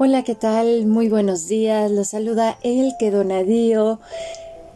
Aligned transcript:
Hola, 0.00 0.22
¿qué 0.22 0.36
tal? 0.36 0.86
Muy 0.86 1.08
buenos 1.08 1.48
días. 1.48 1.90
Los 1.90 2.10
saluda 2.10 2.56
Elke 2.62 3.10
Donadío 3.10 3.98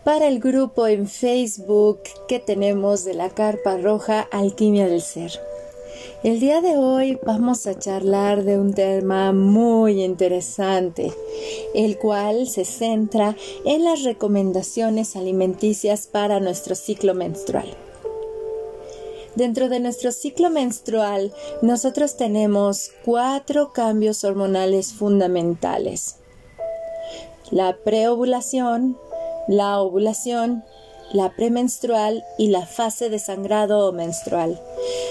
para 0.03 0.27
el 0.27 0.41
grupo 0.41 0.89
en 0.89 1.07
Facebook 1.07 2.01
que 2.27 2.41
tenemos 2.41 3.05
de 3.05 3.15
la 3.15 3.31
Carpa 3.31 3.77
Roja 3.77 4.23
Alquimia 4.33 4.89
del 4.89 5.01
Ser. 5.01 5.31
El 6.25 6.41
día 6.41 6.61
de 6.61 6.77
hoy 6.77 7.21
vamos 7.25 7.69
a 7.69 7.79
charlar 7.79 8.43
de 8.43 8.59
un 8.59 8.75
tema 8.75 9.31
muy 9.33 10.03
interesante, 10.03 11.13
el 11.73 11.99
cual 11.99 12.49
se 12.49 12.65
centra 12.65 13.37
en 13.65 13.85
las 13.85 14.03
recomendaciones 14.03 15.15
alimenticias 15.15 16.09
para 16.09 16.41
nuestro 16.41 16.75
ciclo 16.75 17.15
menstrual. 17.15 17.77
Dentro 19.35 19.71
de 19.71 19.81
nuestro 19.81 20.13
ciclo 20.13 20.51
menstrual, 20.51 21.33
nosotros 21.63 22.17
tenemos 22.17 22.91
cuatro 23.03 23.73
cambios 23.73 24.25
hormonales 24.25 24.93
fundamentales. 24.93 26.17
La 27.51 27.77
preovulación, 27.83 28.99
la 29.49 29.81
ovulación, 29.81 30.65
la 31.15 31.35
premenstrual 31.35 32.25
y 32.37 32.49
la 32.49 32.67
fase 32.67 33.09
de 33.09 33.19
sangrado 33.19 33.89
o 33.89 33.93
menstrual, 33.93 34.61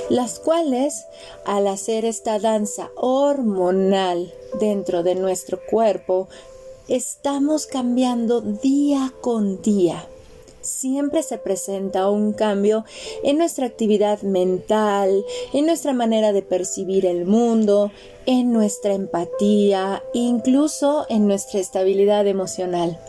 las 0.09 0.37
cuales, 0.39 1.05
al 1.45 1.67
hacer 1.67 2.05
esta 2.05 2.37
danza 2.37 2.91
hormonal 2.97 4.31
dentro 4.59 5.01
de 5.01 5.15
nuestro 5.15 5.59
cuerpo, 5.65 6.27
estamos 6.87 7.65
cambiando 7.65 8.41
día 8.41 9.13
con 9.21 9.61
día 9.63 10.07
siempre 10.61 11.23
se 11.23 11.37
presenta 11.37 12.09
un 12.09 12.33
cambio 12.33 12.85
en 13.23 13.37
nuestra 13.37 13.65
actividad 13.65 14.21
mental, 14.21 15.25
en 15.53 15.65
nuestra 15.65 15.93
manera 15.93 16.31
de 16.33 16.41
percibir 16.41 17.05
el 17.05 17.25
mundo, 17.25 17.91
en 18.25 18.53
nuestra 18.53 18.93
empatía, 18.93 20.03
incluso 20.13 21.05
en 21.09 21.27
nuestra 21.27 21.59
estabilidad 21.59 22.27
emocional 22.27 22.99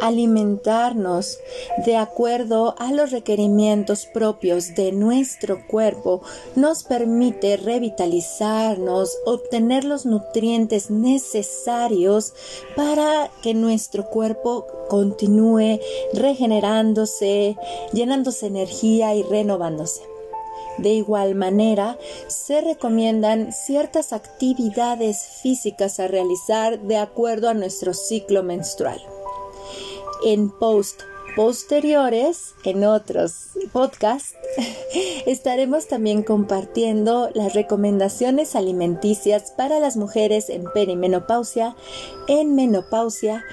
alimentarnos 0.00 1.38
de 1.84 1.96
acuerdo 1.96 2.74
a 2.78 2.92
los 2.92 3.10
requerimientos 3.10 4.06
propios 4.06 4.74
de 4.74 4.92
nuestro 4.92 5.66
cuerpo 5.66 6.22
nos 6.56 6.84
permite 6.84 7.56
revitalizarnos, 7.56 9.16
obtener 9.26 9.84
los 9.84 10.06
nutrientes 10.06 10.90
necesarios 10.90 12.34
para 12.76 13.30
que 13.42 13.54
nuestro 13.54 14.06
cuerpo 14.06 14.66
continúe 14.88 15.80
regenerándose, 16.12 17.56
llenándose 17.92 18.46
energía 18.46 19.14
y 19.14 19.22
renovándose. 19.22 20.02
De 20.78 20.90
igual 20.90 21.34
manera, 21.34 21.98
se 22.28 22.60
recomiendan 22.60 23.52
ciertas 23.52 24.12
actividades 24.12 25.22
físicas 25.42 25.98
a 25.98 26.06
realizar 26.06 26.78
de 26.78 26.96
acuerdo 26.96 27.48
a 27.48 27.54
nuestro 27.54 27.94
ciclo 27.94 28.44
menstrual 28.44 29.00
en 30.24 30.50
post 30.50 31.02
posteriores, 31.38 32.56
en 32.64 32.84
otros 32.84 33.50
podcasts, 33.70 34.34
estaremos 35.26 35.86
también 35.86 36.24
compartiendo 36.24 37.30
las 37.32 37.54
recomendaciones 37.54 38.56
alimenticias 38.56 39.52
para 39.56 39.78
las 39.78 39.96
mujeres 39.96 40.50
en 40.50 40.64
perimenopausia, 40.74 41.76
en 42.26 42.56
menopausia 42.56 43.44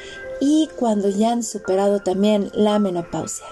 y 0.41 0.67
cuando 0.79 1.09
ya 1.09 1.33
han 1.33 1.43
superado 1.43 2.01
también 2.01 2.49
la 2.53 2.79
menopausia. 2.79 3.45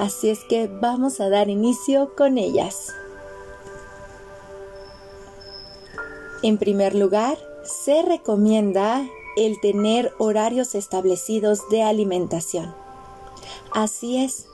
Así 0.00 0.30
es 0.30 0.40
que 0.48 0.66
vamos 0.66 1.20
a 1.20 1.28
dar 1.28 1.48
inicio 1.48 2.16
con 2.16 2.38
ellas. 2.38 2.88
En 6.42 6.58
primer 6.58 6.96
lugar, 6.96 7.38
se 7.62 8.02
recomienda 8.02 9.04
el 9.36 9.60
tener 9.60 10.12
horarios 10.18 10.74
establecidos 10.74 11.68
de 11.70 11.82
alimentación. 11.82 12.74
Así 13.72 14.22
es, 14.22 14.46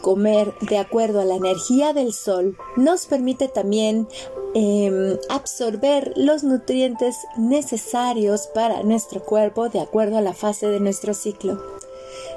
comer 0.00 0.54
de 0.60 0.78
acuerdo 0.78 1.20
a 1.20 1.24
la 1.24 1.36
energía 1.36 1.92
del 1.92 2.12
sol 2.12 2.56
nos 2.76 3.06
permite 3.06 3.48
también 3.48 4.08
em, 4.54 5.18
absorber 5.28 6.12
los 6.16 6.44
nutrientes 6.44 7.16
necesarios 7.36 8.48
para 8.48 8.82
nuestro 8.82 9.22
cuerpo 9.22 9.68
de 9.68 9.80
acuerdo 9.80 10.18
a 10.18 10.22
la 10.22 10.34
fase 10.34 10.68
de 10.68 10.80
nuestro 10.80 11.14
ciclo. 11.14 11.60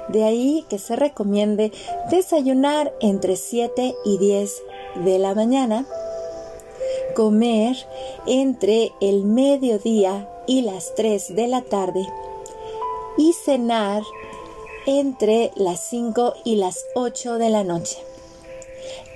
De 0.08 0.24
ahí 0.24 0.64
que 0.68 0.78
se 0.78 0.96
recomiende 0.96 1.72
desayunar 2.10 2.92
entre 3.00 3.36
7 3.36 3.94
y 4.04 4.18
10 4.18 4.62
de 5.04 5.18
la 5.18 5.34
mañana, 5.34 5.86
comer 7.14 7.76
entre 8.26 8.92
el 9.00 9.24
mediodía 9.24 10.28
y 10.46 10.62
las 10.62 10.94
3 10.94 11.34
de 11.34 11.48
la 11.48 11.62
tarde 11.62 12.06
y 13.16 13.32
cenar 13.32 14.02
entre 14.86 15.52
las 15.54 15.80
5 15.88 16.34
y 16.44 16.56
las 16.56 16.84
8 16.94 17.38
de 17.38 17.50
la 17.50 17.64
noche. 17.64 17.98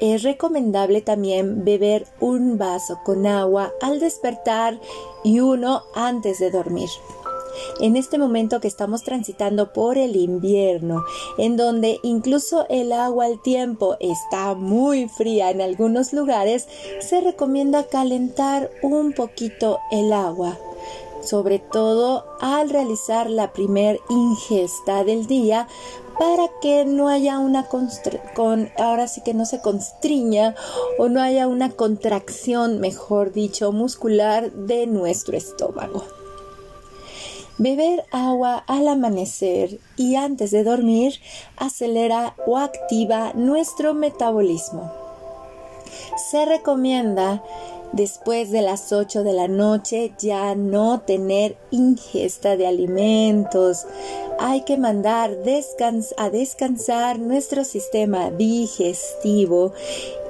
Es 0.00 0.22
recomendable 0.22 1.00
también 1.00 1.64
beber 1.64 2.06
un 2.20 2.58
vaso 2.58 3.00
con 3.04 3.26
agua 3.26 3.72
al 3.80 3.98
despertar 3.98 4.78
y 5.24 5.40
uno 5.40 5.82
antes 5.94 6.38
de 6.38 6.50
dormir. 6.50 6.88
En 7.80 7.96
este 7.96 8.18
momento 8.18 8.60
que 8.60 8.68
estamos 8.68 9.02
transitando 9.02 9.72
por 9.72 9.96
el 9.96 10.16
invierno, 10.16 11.04
en 11.38 11.56
donde 11.56 11.98
incluso 12.02 12.66
el 12.68 12.92
agua 12.92 13.24
al 13.24 13.40
tiempo 13.42 13.96
está 13.98 14.54
muy 14.54 15.08
fría 15.08 15.50
en 15.50 15.62
algunos 15.62 16.12
lugares, 16.12 16.68
se 17.00 17.22
recomienda 17.22 17.84
calentar 17.84 18.70
un 18.82 19.12
poquito 19.12 19.78
el 19.90 20.12
agua 20.12 20.58
sobre 21.26 21.58
todo 21.58 22.24
al 22.40 22.70
realizar 22.70 23.28
la 23.28 23.52
primer 23.52 24.00
ingesta 24.08 25.04
del 25.04 25.26
día 25.26 25.68
para 26.18 26.48
que 26.62 26.84
no 26.84 27.08
haya 27.08 27.38
una 27.38 27.66
con 28.34 28.70
ahora 28.78 29.06
sí 29.06 29.20
que 29.22 29.34
no 29.34 29.44
se 29.44 29.60
constriña 29.60 30.54
o 30.98 31.08
no 31.08 31.20
haya 31.20 31.46
una 31.46 31.70
contracción, 31.70 32.80
mejor 32.80 33.32
dicho, 33.32 33.72
muscular 33.72 34.50
de 34.52 34.86
nuestro 34.86 35.36
estómago. 35.36 36.04
Beber 37.58 38.04
agua 38.10 38.64
al 38.66 38.86
amanecer 38.86 39.80
y 39.96 40.16
antes 40.16 40.50
de 40.50 40.62
dormir 40.62 41.20
acelera 41.56 42.34
o 42.46 42.58
activa 42.58 43.32
nuestro 43.34 43.94
metabolismo. 43.94 44.92
Se 46.30 46.44
recomienda 46.44 47.42
después 47.96 48.50
de 48.50 48.62
las 48.62 48.92
8 48.92 49.24
de 49.24 49.32
la 49.32 49.48
noche 49.48 50.12
ya 50.18 50.54
no 50.54 51.00
tener 51.00 51.56
ingesta 51.70 52.56
de 52.56 52.66
alimentos. 52.66 53.86
Hay 54.38 54.62
que 54.62 54.76
mandar 54.76 55.36
a 56.16 56.30
descansar 56.30 57.18
nuestro 57.18 57.64
sistema 57.64 58.30
digestivo 58.30 59.72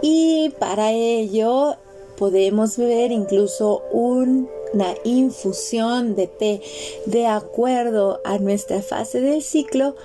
y 0.00 0.54
para 0.60 0.92
ello 0.92 1.76
podemos 2.16 2.76
beber 2.76 3.10
incluso 3.10 3.82
una 3.92 4.94
infusión 5.04 6.14
de 6.14 6.28
té 6.28 6.62
de 7.06 7.26
acuerdo 7.26 8.20
a 8.24 8.38
nuestra 8.38 8.80
fase 8.80 9.20
del 9.20 9.42
ciclo 9.42 9.96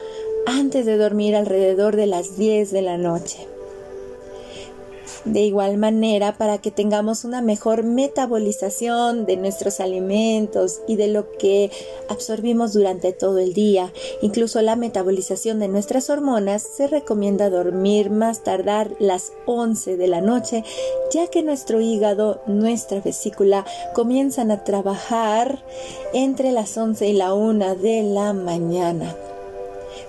antes 0.48 0.86
de 0.86 0.98
dormir 0.98 1.36
alrededor 1.36 1.96
de 1.96 2.08
las 2.08 2.38
10 2.38 2.72
de 2.72 2.82
la 2.82 2.98
noche. 2.98 3.51
De 5.26 5.42
igual 5.42 5.78
manera, 5.78 6.36
para 6.38 6.58
que 6.58 6.72
tengamos 6.72 7.26
una 7.26 7.42
mejor 7.42 7.84
metabolización 7.84 9.28
de 9.28 9.38
nuestros 9.38 9.80
alimentos 9.80 10.82
y 10.88 10.96
de 10.96 11.08
lo 11.08 11.32
que 11.34 11.70
absorbimos 12.10 12.74
durante 12.74 13.14
todo 13.14 13.38
el 13.38 13.54
día, 13.54 13.94
incluso 14.24 14.62
la 14.64 14.76
metabolización 14.76 15.60
de 15.60 15.68
nuestras 15.68 16.10
hormonas, 16.10 16.64
se 16.64 16.88
recomienda 16.88 17.52
dormir 17.52 18.10
más 18.10 18.44
tardar 18.44 18.96
las 19.00 19.32
11 19.46 19.96
de 19.96 20.08
la 20.08 20.22
noche, 20.22 20.64
ya 21.14 21.28
que 21.28 21.44
nuestro 21.44 21.82
hígado, 21.82 22.42
nuestra 22.48 23.00
vesícula 23.00 23.64
comienzan 23.94 24.50
a 24.50 24.64
trabajar 24.64 25.64
entre 26.14 26.52
las 26.52 26.76
11 26.76 27.08
y 27.08 27.14
la 27.14 27.36
1 27.36 27.76
de 27.76 28.02
la 28.02 28.34
mañana 28.34 29.16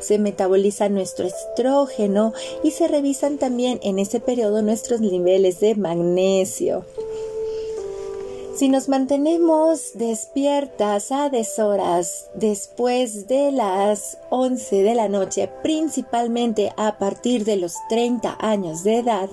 se 0.03 0.19
metaboliza 0.19 0.89
nuestro 0.89 1.27
estrógeno 1.27 2.33
y 2.63 2.73
se 2.73 2.89
revisan 2.89 3.39
también 3.39 3.81
en 3.83 3.99
ese 3.99 4.21
periodo 4.21 4.63
nuestros 4.63 5.01
niveles 5.01 5.61
de 5.61 5.75
magnesio. 5.75 6.85
Si 8.55 8.69
nos 8.69 8.89
mantenemos 8.89 9.93
despiertas 9.95 11.11
a 11.11 11.31
deshoras 11.31 12.29
después 12.35 13.27
de 13.27 13.51
las 13.51 14.19
11 14.29 14.83
de 14.83 14.95
la 14.95 15.09
noche, 15.09 15.49
principalmente 15.63 16.71
a 16.77 16.99
partir 16.99 17.47
de 17.47 17.57
los 17.57 17.75
30 17.89 18.37
años 18.39 18.85
de 18.85 18.99
edad, 18.99 19.31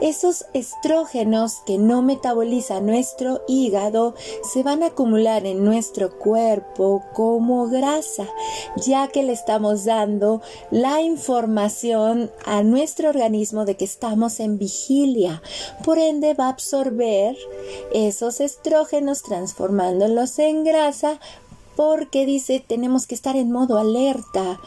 esos 0.00 0.46
estrógenos 0.54 1.62
que 1.66 1.78
no 1.78 2.02
metaboliza 2.02 2.80
nuestro 2.80 3.42
hígado 3.46 4.14
se 4.42 4.62
van 4.62 4.82
a 4.82 4.86
acumular 4.86 5.46
en 5.46 5.64
nuestro 5.64 6.18
cuerpo 6.18 7.04
como 7.12 7.68
grasa, 7.68 8.26
ya 8.76 9.08
que 9.08 9.22
le 9.22 9.32
estamos 9.32 9.84
dando 9.84 10.42
la 10.70 11.02
información 11.02 12.30
a 12.44 12.62
nuestro 12.62 13.08
organismo 13.10 13.64
de 13.64 13.76
que 13.76 13.84
estamos 13.84 14.40
en 14.40 14.58
vigilia. 14.58 15.42
Por 15.84 15.98
ende 15.98 16.34
va 16.34 16.46
a 16.46 16.50
absorber 16.50 17.36
esos 17.92 18.40
estrógenos 18.40 19.22
transformándolos 19.22 20.38
en 20.38 20.64
grasa 20.64 21.20
porque 21.76 22.26
dice 22.26 22.62
tenemos 22.66 23.06
que 23.06 23.14
estar 23.14 23.36
en 23.36 23.50
modo 23.50 23.78
alerta. 23.78 24.60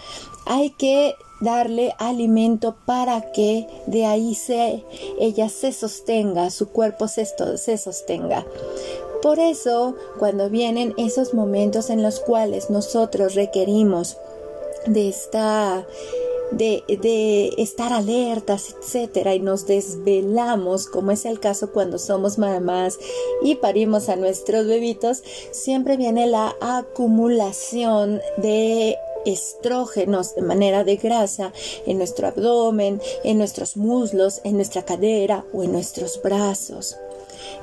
Hay 0.45 0.71
que 0.71 1.15
darle 1.41 1.93
alimento 1.99 2.75
para 2.85 3.31
que 3.31 3.67
de 3.85 4.05
ahí 4.05 4.33
se, 4.33 4.83
ella 5.19 5.49
se 5.49 5.73
sostenga, 5.73 6.49
su 6.49 6.69
cuerpo 6.69 7.07
se, 7.07 7.25
se 7.57 7.77
sostenga. 7.77 8.45
Por 9.21 9.39
eso, 9.39 9.95
cuando 10.19 10.49
vienen 10.49 10.93
esos 10.97 11.33
momentos 11.33 11.89
en 11.89 12.01
los 12.01 12.19
cuales 12.19 12.69
nosotros 12.69 13.35
requerimos 13.35 14.17
de 14.85 15.09
esta 15.09 15.85
de, 16.51 16.83
de, 16.87 17.53
estar 17.57 17.93
alertas, 17.93 18.75
etcétera, 18.79 19.33
y 19.33 19.39
nos 19.39 19.65
desvelamos, 19.65 20.87
como 20.87 21.11
es 21.11 21.25
el 21.25 21.39
caso 21.39 21.71
cuando 21.71 21.97
somos 21.97 22.37
mamás 22.37 22.99
y 23.41 23.55
parimos 23.55 24.07
a 24.09 24.17
nuestros 24.17 24.67
bebitos, 24.67 25.23
siempre 25.51 25.97
viene 25.97 26.27
la 26.27 26.55
acumulación 26.61 28.21
de 28.37 28.97
estrógenos 29.25 30.35
de 30.35 30.41
manera 30.41 30.83
de 30.83 30.97
grasa 30.97 31.51
en 31.85 31.97
nuestro 31.97 32.27
abdomen, 32.27 33.01
en 33.23 33.37
nuestros 33.37 33.77
muslos, 33.77 34.41
en 34.43 34.55
nuestra 34.55 34.83
cadera 34.83 35.45
o 35.53 35.63
en 35.63 35.71
nuestros 35.71 36.21
brazos. 36.21 36.97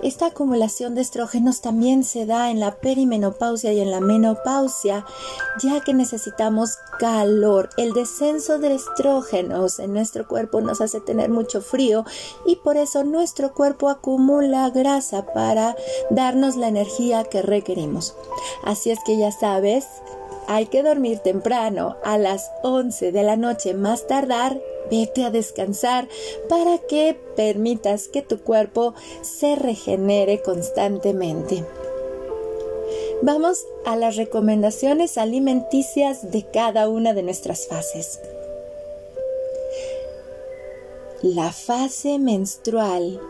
Esta 0.03 0.27
acumulación 0.27 0.95
de 0.95 1.03
estrógenos 1.03 1.61
también 1.61 2.05
se 2.05 2.27
da 2.27 2.51
en 2.51 2.61
la 2.61 2.77
perimenopausia 2.77 3.73
y 3.73 3.81
en 3.81 3.91
la 3.91 4.01
menopausia, 4.01 5.05
ya 5.63 5.81
que 5.81 5.95
necesitamos 5.95 6.77
calor. 6.99 7.71
El 7.77 7.93
descenso 7.93 8.59
de 8.59 8.75
estrógenos 8.75 9.79
en 9.79 9.93
nuestro 9.93 10.27
cuerpo 10.27 10.61
nos 10.61 10.81
hace 10.81 11.01
tener 11.01 11.31
mucho 11.31 11.61
frío 11.61 12.05
y 12.47 12.57
por 12.57 12.77
eso 12.77 13.05
nuestro 13.05 13.53
cuerpo 13.53 13.89
acumula 13.89 14.71
grasa 14.71 15.27
para 15.33 15.77
darnos 16.11 16.57
la 16.57 16.69
energía 16.69 17.25
que 17.25 17.43
requerimos. 17.43 18.15
Así 18.65 18.91
es 18.91 18.99
que 19.05 19.19
ya 19.19 19.33
sabes, 19.33 19.87
hay 20.49 20.67
que 20.67 20.83
dormir 20.83 21.21
temprano, 21.21 21.97
a 22.05 22.19
las 22.19 22.51
11 22.63 23.13
de 23.13 23.23
la 23.23 23.37
noche 23.37 23.75
más 23.75 24.07
tardar, 24.07 24.61
vete 24.91 25.25
a 25.25 25.31
descansar 25.31 26.09
para 26.49 26.79
que 26.79 27.17
permitas 27.37 28.09
que 28.09 28.23
tu 28.23 28.41
cuerpo 28.41 28.95
se 29.23 29.55
regenere 29.55 30.43
constantemente. 30.43 31.65
Vamos 33.23 33.67
a 33.85 33.97
las 33.97 34.17
recomendaciones 34.17 35.19
alimenticias 35.19 36.31
de 36.31 36.47
cada 36.51 36.89
una 36.89 37.13
de 37.13 37.23
nuestras 37.23 37.67
fases. 37.67 38.19
La 41.23 41.53
fase 41.53 42.19
menstrual 42.19 43.21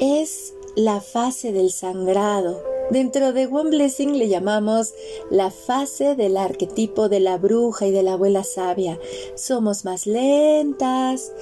es 0.00 0.54
la 0.74 1.00
fase 1.00 1.52
del 1.52 1.70
sangrado 1.70 2.73
Dentro 2.90 3.32
de 3.32 3.46
One 3.46 3.70
Blessing 3.70 4.18
le 4.18 4.28
llamamos 4.28 4.92
la 5.30 5.50
fase 5.50 6.14
del 6.16 6.36
arquetipo 6.36 7.08
de 7.08 7.18
la 7.18 7.38
bruja 7.38 7.86
y 7.86 7.90
de 7.90 8.02
la 8.02 8.12
abuela 8.12 8.44
sabia. 8.44 8.98
Somos 9.36 9.84
más 9.84 10.06
lentas, 10.06 11.32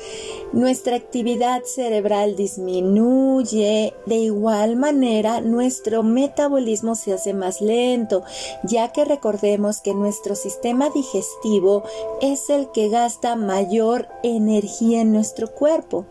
nuestra 0.53 0.97
actividad 0.97 1.65
cerebral 1.65 2.37
disminuye, 2.37 3.93
de 4.06 4.15
igual 4.15 4.77
manera 4.77 5.41
nuestro 5.41 6.03
metabolismo 6.03 6.94
se 6.94 7.12
hace 7.12 7.35
más 7.35 7.61
lento, 7.61 8.23
ya 8.62 8.93
que 8.93 9.05
recordemos 9.05 9.81
que 9.81 9.95
nuestro 9.95 10.37
sistema 10.37 10.91
digestivo 10.91 11.83
es 12.21 12.50
el 12.50 12.71
que 12.71 12.88
gasta 12.88 13.35
mayor 13.35 14.06
energía 14.23 15.00
en 15.00 15.12
nuestro 15.12 15.50
cuerpo. 15.50 16.06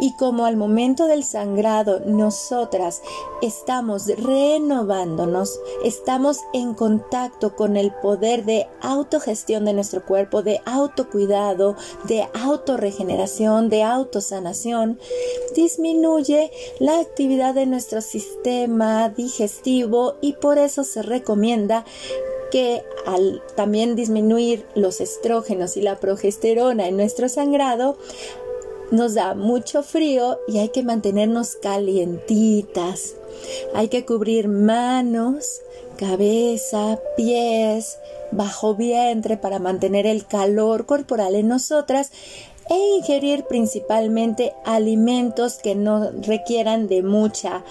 Y 0.00 0.16
como 0.16 0.46
al 0.46 0.56
momento 0.56 1.06
del 1.06 1.22
sangrado 1.22 2.00
nosotras 2.00 3.02
estamos 3.42 4.06
renovándonos, 4.70 5.60
estamos 5.84 6.38
en 6.52 6.74
contacto 6.74 7.56
con 7.56 7.76
el 7.76 7.92
poder 7.92 8.44
de 8.44 8.68
autogestión 8.80 9.64
de 9.64 9.72
nuestro 9.72 10.04
cuerpo, 10.04 10.42
de 10.42 10.60
autocuidado, 10.64 11.76
de 12.04 12.28
autorregeneración, 12.34 13.68
de 13.68 13.82
autosanación, 13.82 15.00
disminuye 15.56 16.52
la 16.78 17.00
actividad 17.00 17.54
de 17.54 17.66
nuestro 17.66 18.00
sistema 18.00 19.08
digestivo 19.08 20.14
y 20.20 20.34
por 20.34 20.58
eso 20.58 20.84
se 20.84 21.02
recomienda 21.02 21.84
que 22.52 22.84
al 23.06 23.42
también 23.56 23.96
disminuir 23.96 24.66
los 24.76 25.00
estrógenos 25.00 25.76
y 25.76 25.82
la 25.82 25.98
progesterona 25.98 26.86
en 26.86 26.96
nuestro 26.96 27.28
sangrado, 27.28 27.96
nos 28.90 29.14
da 29.14 29.34
mucho 29.34 29.82
frío 29.82 30.38
y 30.48 30.58
hay 30.58 30.70
que 30.70 30.82
mantenernos 30.82 31.56
calientitas. 31.56 33.14
Hay 33.74 33.88
que 33.88 34.04
cubrir 34.04 34.48
manos, 34.48 35.60
cabeza, 35.96 36.98
pies, 37.16 37.98
bajo 38.32 38.74
vientre 38.74 39.36
para 39.36 39.58
mantener 39.58 40.06
el 40.06 40.26
calor 40.26 40.86
corporal 40.86 41.34
en 41.34 41.48
nosotras 41.48 42.10
e 42.68 42.96
ingerir 42.96 43.44
principalmente 43.44 44.54
alimentos 44.64 45.58
que 45.58 45.74
no 45.74 46.10
requieran 46.22 46.86
de 46.86 47.02
mucha 47.02 47.64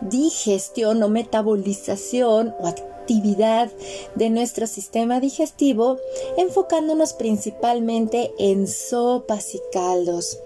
digestión 0.00 1.02
o 1.02 1.08
metabolización 1.08 2.54
o 2.58 2.66
actividad 2.66 3.70
de 4.14 4.30
nuestro 4.30 4.66
sistema 4.66 5.20
digestivo, 5.20 5.98
enfocándonos 6.38 7.12
principalmente 7.12 8.32
en 8.38 8.66
sopas 8.66 9.54
y 9.54 9.60
caldos. 9.72 10.38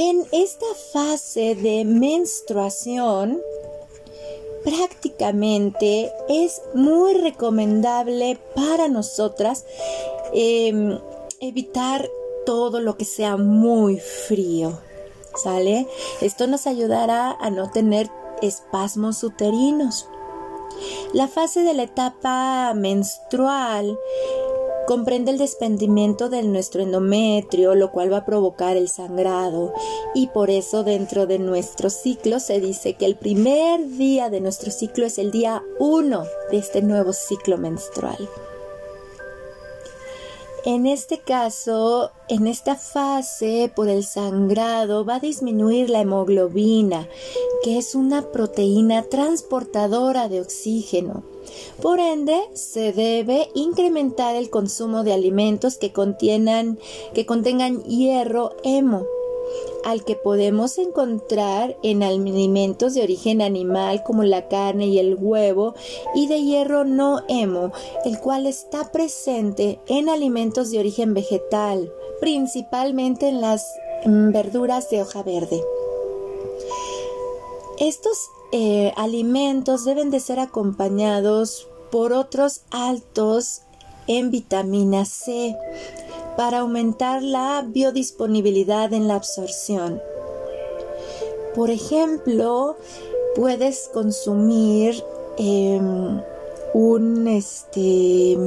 En 0.00 0.24
esta 0.30 0.66
fase 0.92 1.56
de 1.56 1.84
menstruación, 1.84 3.42
prácticamente 4.62 6.12
es 6.28 6.62
muy 6.72 7.14
recomendable 7.14 8.38
para 8.54 8.86
nosotras 8.86 9.64
em, 10.32 11.00
evitar 11.40 12.08
todo 12.46 12.78
lo 12.78 12.96
que 12.96 13.04
sea 13.04 13.36
muy 13.36 13.98
frío. 13.98 14.78
¿Sale? 15.34 15.88
Esto 16.20 16.46
nos 16.46 16.68
ayudará 16.68 17.32
a 17.32 17.50
no 17.50 17.68
tener 17.72 18.08
espasmos 18.40 19.24
uterinos. 19.24 20.06
La 21.12 21.26
fase 21.26 21.64
de 21.64 21.74
la 21.74 21.82
etapa 21.82 22.72
menstrual 22.76 23.98
comprende 24.88 25.32
el 25.32 25.36
desprendimiento 25.36 26.30
de 26.30 26.42
nuestro 26.44 26.82
endometrio, 26.82 27.74
lo 27.74 27.92
cual 27.92 28.10
va 28.10 28.18
a 28.18 28.24
provocar 28.24 28.78
el 28.78 28.88
sangrado. 28.88 29.74
Y 30.14 30.28
por 30.28 30.48
eso 30.48 30.82
dentro 30.82 31.26
de 31.26 31.38
nuestro 31.38 31.90
ciclo 31.90 32.40
se 32.40 32.58
dice 32.58 32.94
que 32.94 33.04
el 33.04 33.14
primer 33.14 33.86
día 33.86 34.30
de 34.30 34.40
nuestro 34.40 34.70
ciclo 34.70 35.04
es 35.04 35.18
el 35.18 35.30
día 35.30 35.62
1 35.78 36.24
de 36.50 36.56
este 36.56 36.80
nuevo 36.80 37.12
ciclo 37.12 37.58
menstrual. 37.58 38.30
En 40.64 40.86
este 40.86 41.18
caso, 41.18 42.10
en 42.28 42.46
esta 42.46 42.74
fase 42.74 43.70
por 43.76 43.90
el 43.90 44.04
sangrado 44.04 45.04
va 45.04 45.16
a 45.16 45.20
disminuir 45.20 45.90
la 45.90 46.00
hemoglobina, 46.00 47.06
que 47.62 47.76
es 47.76 47.94
una 47.94 48.32
proteína 48.32 49.02
transportadora 49.02 50.30
de 50.30 50.40
oxígeno. 50.40 51.24
Por 51.80 52.00
ende, 52.00 52.40
se 52.54 52.92
debe 52.92 53.48
incrementar 53.54 54.36
el 54.36 54.50
consumo 54.50 55.04
de 55.04 55.12
alimentos 55.12 55.78
que, 55.78 55.92
que 55.92 57.26
contengan 57.26 57.82
hierro 57.84 58.56
hemo, 58.64 59.04
al 59.84 60.04
que 60.04 60.16
podemos 60.16 60.78
encontrar 60.78 61.76
en 61.82 62.02
alimentos 62.02 62.94
de 62.94 63.02
origen 63.02 63.40
animal 63.40 64.02
como 64.02 64.22
la 64.24 64.48
carne 64.48 64.86
y 64.86 64.98
el 64.98 65.16
huevo 65.18 65.74
y 66.14 66.26
de 66.26 66.42
hierro 66.42 66.84
no 66.84 67.22
hemo, 67.28 67.72
el 68.04 68.18
cual 68.18 68.46
está 68.46 68.90
presente 68.92 69.78
en 69.86 70.08
alimentos 70.08 70.70
de 70.70 70.80
origen 70.80 71.14
vegetal, 71.14 71.92
principalmente 72.20 73.28
en 73.28 73.40
las 73.40 73.64
mm, 74.04 74.32
verduras 74.32 74.90
de 74.90 75.02
hoja 75.02 75.22
verde. 75.22 75.62
Estos 77.78 78.30
eh, 78.52 78.92
alimentos 78.96 79.84
deben 79.84 80.10
de 80.10 80.20
ser 80.20 80.40
acompañados 80.40 81.68
por 81.90 82.12
otros 82.12 82.62
altos 82.70 83.62
en 84.06 84.30
vitamina 84.30 85.04
C 85.04 85.56
para 86.36 86.60
aumentar 86.60 87.22
la 87.22 87.64
biodisponibilidad 87.66 88.92
en 88.92 89.08
la 89.08 89.16
absorción. 89.16 90.00
Por 91.54 91.70
ejemplo, 91.70 92.76
puedes 93.34 93.90
consumir 93.92 95.02
em, 95.36 96.20
un 96.72 97.28
este 97.28 98.38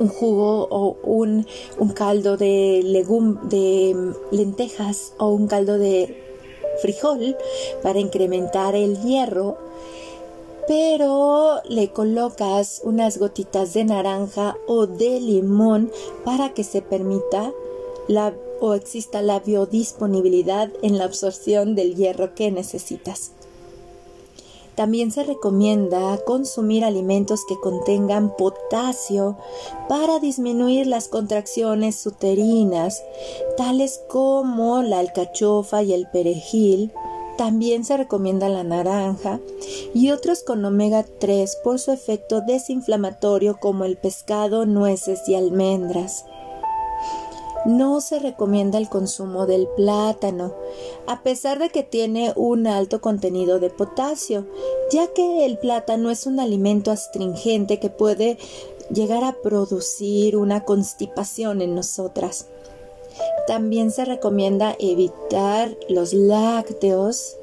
un 0.00 0.08
jugo 0.08 0.68
o 0.70 0.96
un, 1.02 1.46
un 1.78 1.88
caldo 1.88 2.36
de 2.36 2.82
legum, 2.84 3.48
de 3.48 4.14
lentejas 4.30 5.12
o 5.18 5.30
un 5.30 5.48
caldo 5.48 5.76
de 5.76 6.27
frijol 6.80 7.36
para 7.82 7.98
incrementar 7.98 8.74
el 8.74 9.00
hierro, 9.02 9.56
pero 10.66 11.60
le 11.68 11.88
colocas 11.88 12.82
unas 12.84 13.18
gotitas 13.18 13.74
de 13.74 13.84
naranja 13.84 14.56
o 14.66 14.86
de 14.86 15.20
limón 15.20 15.90
para 16.24 16.52
que 16.52 16.64
se 16.64 16.82
permita 16.82 17.52
la 18.06 18.34
o 18.60 18.74
exista 18.74 19.22
la 19.22 19.40
biodisponibilidad 19.40 20.70
en 20.82 20.98
la 20.98 21.04
absorción 21.04 21.74
del 21.74 21.94
hierro 21.94 22.34
que 22.34 22.50
necesitas. 22.50 23.32
También 24.78 25.10
se 25.10 25.24
recomienda 25.24 26.16
consumir 26.24 26.84
alimentos 26.84 27.44
que 27.44 27.58
contengan 27.58 28.36
potasio 28.36 29.36
para 29.88 30.20
disminuir 30.20 30.86
las 30.86 31.08
contracciones 31.08 32.06
uterinas, 32.06 33.02
tales 33.56 34.00
como 34.08 34.84
la 34.84 35.00
alcachofa 35.00 35.82
y 35.82 35.94
el 35.94 36.06
perejil. 36.12 36.92
También 37.36 37.84
se 37.84 37.96
recomienda 37.96 38.48
la 38.48 38.62
naranja 38.62 39.40
y 39.94 40.12
otros 40.12 40.44
con 40.44 40.64
omega 40.64 41.04
3 41.18 41.58
por 41.64 41.80
su 41.80 41.90
efecto 41.90 42.40
desinflamatorio 42.40 43.58
como 43.58 43.84
el 43.84 43.96
pescado, 43.96 44.64
nueces 44.64 45.28
y 45.28 45.34
almendras. 45.34 46.24
No 47.68 48.00
se 48.00 48.18
recomienda 48.18 48.78
el 48.78 48.88
consumo 48.88 49.44
del 49.44 49.68
plátano, 49.68 50.54
a 51.06 51.22
pesar 51.22 51.58
de 51.58 51.68
que 51.68 51.82
tiene 51.82 52.32
un 52.34 52.66
alto 52.66 53.02
contenido 53.02 53.60
de 53.60 53.68
potasio, 53.68 54.46
ya 54.90 55.08
que 55.08 55.44
el 55.44 55.58
plátano 55.58 56.10
es 56.10 56.24
un 56.24 56.40
alimento 56.40 56.90
astringente 56.90 57.78
que 57.78 57.90
puede 57.90 58.38
llegar 58.90 59.22
a 59.22 59.34
producir 59.42 60.38
una 60.38 60.64
constipación 60.64 61.60
en 61.60 61.74
nosotras. 61.74 62.46
También 63.46 63.90
se 63.90 64.06
recomienda 64.06 64.74
evitar 64.78 65.76
los 65.90 66.14
lácteos, 66.14 67.36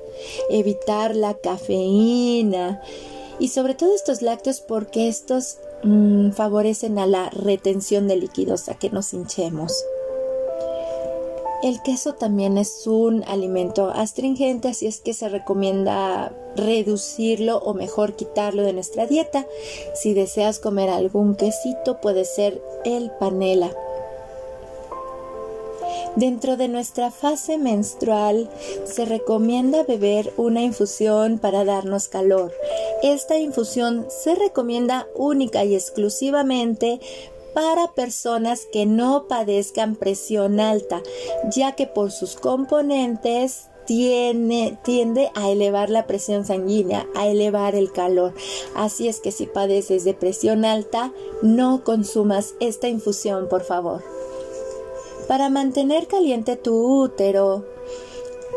evitar 0.50 1.16
la 1.16 1.36
cafeína 1.36 2.82
y 3.38 3.50
sobre 3.50 3.76
todo 3.76 3.94
estos 3.94 4.24
lácteos 4.24 4.60
porque 4.60 5.08
estos 5.08 5.60
mm, 5.84 6.32
favorecen 6.32 6.98
a 6.98 7.06
la 7.06 7.30
retención 7.30 8.08
de 8.08 8.16
líquidos, 8.16 8.70
a 8.70 8.74
que 8.74 8.90
nos 8.90 9.14
hinchemos. 9.14 9.86
El 11.64 11.82
queso 11.82 12.14
también 12.14 12.58
es 12.58 12.86
un 12.86 13.24
alimento 13.24 13.90
astringente, 13.90 14.68
así 14.68 14.88
es 14.88 15.00
que 15.00 15.14
se 15.14 15.30
recomienda 15.30 16.32
reducirlo 16.56 17.58
o 17.58 17.74
mejor 17.74 18.16
quitarlo 18.16 18.64
de 18.64 18.74
nuestra 18.74 19.06
dieta. 19.08 19.46
Si 19.96 20.14
deseas 20.14 20.60
comer 20.60 20.90
algún 20.90 21.36
quesito, 21.36 22.00
puede 22.02 22.26
ser 22.26 22.62
el 22.84 23.10
panela. 23.20 23.72
Dentro 26.16 26.56
de 26.56 26.70
nuestra 26.70 27.12
fase 27.12 27.58
menstrual 27.58 28.50
se 28.86 29.04
recomienda 29.04 29.84
beber 29.84 30.34
una 30.38 30.62
infusión 30.62 31.40
para 31.40 31.66
darnos 31.66 32.08
calor. 32.08 32.54
Esta 33.04 33.38
infusión 33.38 34.08
se 34.10 34.36
recomienda 34.36 35.08
única 35.14 35.66
y 35.66 35.76
exclusivamente 35.76 37.02
para 37.56 37.94
personas 37.94 38.68
que 38.72 38.86
no 38.86 39.28
padezcan 39.28 39.96
presión 39.96 40.60
alta, 40.60 41.02
ya 41.50 41.72
que 41.72 41.88
por 41.88 42.12
sus 42.12 42.36
componentes 42.36 43.70
tiende 43.88 45.32
a 45.36 45.50
elevar 45.50 45.90
la 45.90 46.06
presión 46.06 46.46
sanguínea, 46.46 47.08
a 47.16 47.28
elevar 47.28 47.76
el 47.76 47.92
calor. 47.92 48.34
Así 48.76 49.08
es 49.08 49.22
que 49.22 49.32
si 49.32 49.46
padeces 49.46 50.04
de 50.04 50.14
presión 50.14 50.66
alta, 50.66 51.14
no 51.42 51.84
consumas 51.84 52.56
esta 52.60 52.90
infusión, 52.90 53.48
por 53.48 53.64
favor. 53.64 54.04
Para 55.28 55.50
mantener 55.50 56.08
caliente 56.08 56.56
tu 56.56 57.04
útero, 57.04 57.66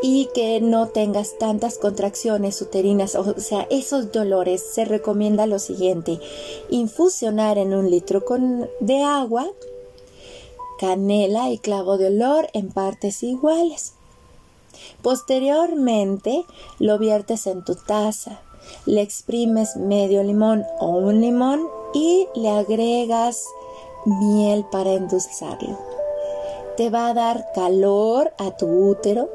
y 0.03 0.29
que 0.35 0.61
no 0.61 0.89
tengas 0.89 1.39
tantas 1.39 1.79
contracciones 1.79 2.61
uterinas, 2.63 3.15
o 3.15 3.39
sea, 3.41 3.67
esos 3.71 4.13
dolores, 4.13 4.63
se 4.73 4.85
recomienda 4.85 5.47
lo 5.47 5.59
siguiente, 5.59 6.21
infusionar 6.71 7.59
en 7.59 7.75
un 7.75 7.91
litro 7.91 8.25
de 8.81 9.03
agua, 9.03 9.47
canela 10.79 11.51
y 11.51 11.59
clavo 11.59 11.99
de 11.99 12.07
olor 12.07 12.49
en 12.53 12.71
partes 12.71 13.23
iguales. 13.23 13.95
Posteriormente 15.03 16.45
lo 16.79 16.99
viertes 16.99 17.47
en 17.47 17.65
tu 17.65 17.75
taza, 17.75 18.41
le 18.87 19.01
exprimes 19.01 19.77
medio 19.77 20.23
limón 20.23 20.65
o 20.79 20.97
un 20.97 21.21
limón 21.21 21.69
y 21.95 22.29
le 22.35 22.51
agregas 22.51 23.45
miel 24.05 24.65
para 24.71 24.93
endulzarlo. 24.93 25.79
Te 26.77 26.91
va 26.91 27.09
a 27.09 27.15
dar 27.15 27.47
calor 27.55 28.33
a 28.39 28.57
tu 28.57 28.67
útero, 28.67 29.29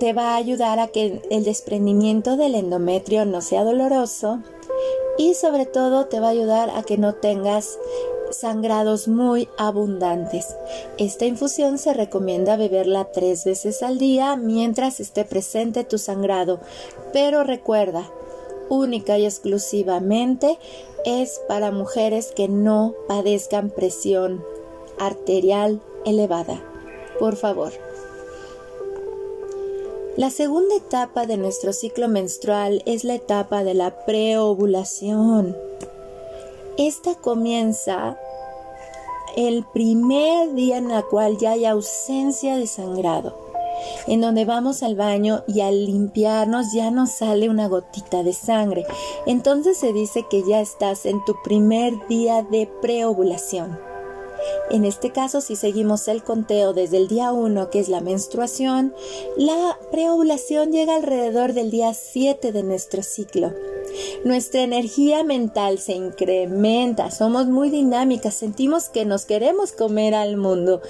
te 0.00 0.12
va 0.12 0.32
a 0.32 0.36
ayudar 0.36 0.78
a 0.78 0.88
que 0.88 1.20
el 1.30 1.44
desprendimiento 1.44 2.36
del 2.36 2.54
endometrio 2.54 3.24
no 3.24 3.40
sea 3.40 3.64
doloroso 3.64 4.40
y 5.18 5.34
sobre 5.34 5.66
todo 5.66 6.06
te 6.06 6.20
va 6.20 6.28
a 6.28 6.30
ayudar 6.30 6.70
a 6.70 6.82
que 6.82 6.96
no 6.96 7.14
tengas 7.14 7.78
sangrados 8.30 9.08
muy 9.08 9.48
abundantes. 9.58 10.56
Esta 10.98 11.26
infusión 11.26 11.78
se 11.78 11.94
recomienda 11.94 12.56
beberla 12.56 13.10
tres 13.12 13.44
veces 13.44 13.82
al 13.82 13.98
día 13.98 14.36
mientras 14.36 15.00
esté 15.00 15.24
presente 15.24 15.84
tu 15.84 15.98
sangrado, 15.98 16.60
pero 17.12 17.42
recuerda, 17.44 18.10
única 18.68 19.18
y 19.18 19.24
exclusivamente 19.24 20.58
es 21.04 21.40
para 21.48 21.70
mujeres 21.70 22.32
que 22.34 22.48
no 22.48 22.94
padezcan 23.06 23.70
presión 23.70 24.44
arterial 24.98 25.80
elevada. 26.04 26.62
Por 27.18 27.36
favor. 27.36 27.72
La 30.18 30.30
segunda 30.30 30.74
etapa 30.74 31.26
de 31.26 31.36
nuestro 31.36 31.72
ciclo 31.72 32.08
menstrual 32.08 32.82
es 32.86 33.04
la 33.04 33.14
etapa 33.14 33.62
de 33.62 33.74
la 33.74 34.04
preovulación. 34.04 35.56
Esta 36.76 37.14
comienza 37.14 38.18
el 39.36 39.64
primer 39.72 40.54
día 40.54 40.78
en 40.78 40.90
el 40.90 41.04
cual 41.04 41.38
ya 41.38 41.52
hay 41.52 41.66
ausencia 41.66 42.56
de 42.56 42.66
sangrado, 42.66 43.38
en 44.08 44.20
donde 44.20 44.44
vamos 44.44 44.82
al 44.82 44.96
baño 44.96 45.44
y 45.46 45.60
al 45.60 45.86
limpiarnos 45.86 46.72
ya 46.72 46.90
nos 46.90 47.12
sale 47.12 47.48
una 47.48 47.68
gotita 47.68 48.24
de 48.24 48.32
sangre. 48.32 48.86
Entonces 49.24 49.76
se 49.76 49.92
dice 49.92 50.26
que 50.28 50.42
ya 50.42 50.60
estás 50.60 51.06
en 51.06 51.24
tu 51.26 51.36
primer 51.44 52.08
día 52.08 52.42
de 52.42 52.68
preovulación. 52.82 53.87
En 54.70 54.84
este 54.84 55.10
caso, 55.10 55.40
si 55.40 55.56
seguimos 55.56 56.08
el 56.08 56.22
conteo 56.22 56.72
desde 56.72 56.98
el 56.98 57.08
día 57.08 57.32
1, 57.32 57.70
que 57.70 57.80
es 57.80 57.88
la 57.88 58.00
menstruación, 58.00 58.94
la 59.36 59.78
preovulación 59.90 60.72
llega 60.72 60.96
alrededor 60.96 61.52
del 61.52 61.70
día 61.70 61.94
7 61.94 62.52
de 62.52 62.62
nuestro 62.62 63.02
ciclo. 63.02 63.52
Nuestra 64.24 64.62
energía 64.62 65.24
mental 65.24 65.78
se 65.78 65.92
incrementa, 65.92 67.10
somos 67.10 67.46
muy 67.46 67.70
dinámicas, 67.70 68.34
sentimos 68.34 68.88
que 68.88 69.04
nos 69.04 69.24
queremos 69.24 69.72
comer 69.72 70.14
al 70.14 70.36
mundo. 70.36 70.82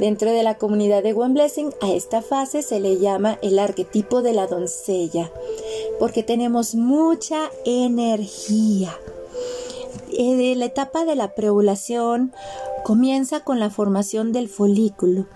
Dentro 0.00 0.30
de 0.30 0.42
la 0.42 0.56
comunidad 0.56 1.02
de 1.02 1.12
One 1.12 1.34
Blessing, 1.34 1.74
a 1.80 1.92
esta 1.92 2.22
fase 2.22 2.62
se 2.62 2.80
le 2.80 2.98
llama 2.98 3.38
el 3.42 3.58
arquetipo 3.58 4.22
de 4.22 4.32
la 4.32 4.46
doncella, 4.46 5.30
porque 5.98 6.22
tenemos 6.22 6.74
mucha 6.74 7.50
energía. 7.64 8.96
Eh, 10.18 10.54
la 10.56 10.64
etapa 10.64 11.04
de 11.04 11.14
la 11.14 11.34
preovulación 11.34 12.32
comienza 12.84 13.40
con 13.40 13.60
la 13.60 13.68
formación 13.68 14.32
del 14.32 14.48
folículo, 14.48 15.26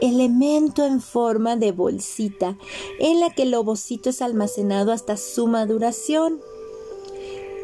elemento 0.00 0.86
en 0.86 1.00
forma 1.00 1.56
de 1.56 1.72
bolsita 1.72 2.56
en 3.00 3.18
la 3.18 3.30
que 3.30 3.42
el 3.42 3.54
ovocito 3.54 4.10
es 4.10 4.22
almacenado 4.22 4.92
hasta 4.92 5.16
su 5.16 5.48
maduración. 5.48 6.40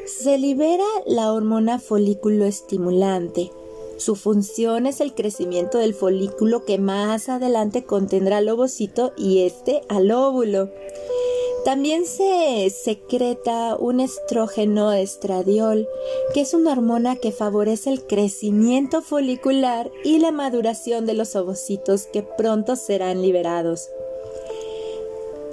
Se 0.07 0.39
libera 0.39 0.85
la 1.07 1.33
hormona 1.33 1.79
folículo 1.79 2.45
estimulante. 2.45 3.53
Su 3.97 4.17
función 4.17 4.87
es 4.87 5.01
el 5.01 5.15
crecimiento 5.15 5.79
del 5.79 5.95
folículo 5.95 6.65
que 6.65 6.79
más 6.79 7.29
adelante 7.29 7.85
contendrá 7.85 8.39
el 8.39 8.49
ovocito 8.49 9.13
y 9.17 9.43
este 9.45 9.83
al 9.89 10.11
óvulo. 10.11 10.69
También 11.67 12.07
se 12.07 12.71
secreta 12.71 13.75
un 13.75 13.99
estrógeno 13.99 14.93
estradiol, 14.93 15.89
que 16.33 16.43
es 16.43 16.55
una 16.55 16.71
hormona 16.71 17.17
que 17.17 17.33
favorece 17.33 17.91
el 17.91 18.07
crecimiento 18.07 19.03
folicular 19.03 19.91
y 20.05 20.21
la 20.21 20.31
maduración 20.31 21.07
de 21.07 21.15
los 21.15 21.35
ovocitos 21.35 22.07
que 22.07 22.23
pronto 22.23 22.77
serán 22.77 23.21
liberados. 23.21 23.89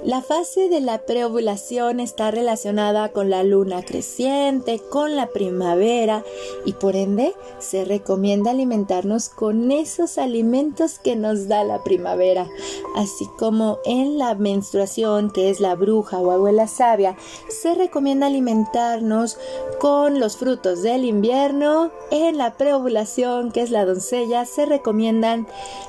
La 0.04 0.20
fase 0.20 0.68
de 0.68 0.82
la 0.82 0.98
preovulación 0.98 1.98
está 1.98 2.30
relacionada 2.30 3.08
con 3.08 3.30
la 3.30 3.42
luna 3.42 3.82
creciente, 3.82 4.78
con 4.90 5.16
la 5.16 5.28
primavera 5.28 6.22
y 6.66 6.74
por 6.74 6.94
ende 6.94 7.34
se 7.58 7.86
recomienda 7.86 8.50
alimentarnos 8.50 9.30
con 9.30 9.72
esos 9.72 10.18
alimentos 10.18 10.98
que 10.98 11.16
nos 11.16 11.48
da 11.48 11.64
la 11.64 11.82
primavera, 11.82 12.46
así 12.94 13.26
como 13.38 13.78
en 13.86 14.18
la 14.18 14.34
menstruación 14.34 15.30
que 15.30 15.48
es 15.48 15.60
la 15.60 15.74
bruja 15.74 16.18
o 16.18 16.32
abuela 16.32 16.68
sabia, 16.68 17.16
se 17.48 17.74
recomienda 17.74 18.26
alimentarnos 18.26 19.38
con 19.80 20.20
los 20.20 20.36
frutos 20.36 20.82
del 20.82 21.06
invierno, 21.06 21.90
en 22.10 22.36
la 22.36 22.58
preovulación 22.58 23.50
que 23.52 23.62
es 23.62 23.70
la 23.70 23.86
doncella 23.86 24.44
se 24.44 24.66
recomiendan 24.66 25.46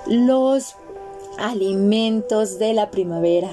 los 0.07 0.75
alimentos 1.37 2.59
de 2.59 2.73
la 2.73 2.91
primavera 2.91 3.51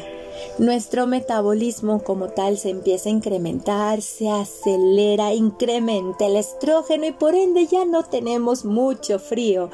nuestro 0.59 1.07
metabolismo 1.07 2.03
como 2.03 2.29
tal 2.29 2.59
se 2.59 2.71
empieza 2.71 3.09
a 3.09 3.13
incrementar, 3.13 4.03
se 4.03 4.31
acelera, 4.31 5.35
incrementa 5.35 6.27
el 6.27 6.37
estrógeno 6.37 7.07
y 7.07 7.13
por 7.13 7.35
ende 7.35 7.67
ya 7.67 7.85
no 7.85 8.03
tenemos 8.03 8.65
mucho 8.65 9.19
frío. 9.19 9.71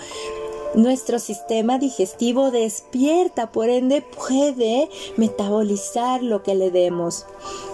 Nuestro 0.75 1.19
sistema 1.19 1.79
digestivo 1.79 2.51
despierta, 2.51 3.51
por 3.51 3.71
ende 3.71 4.03
puede 4.03 4.91
metabolizar 5.17 6.23
lo 6.23 6.43
que 6.43 6.55
le 6.55 6.71
demos. 6.71 7.25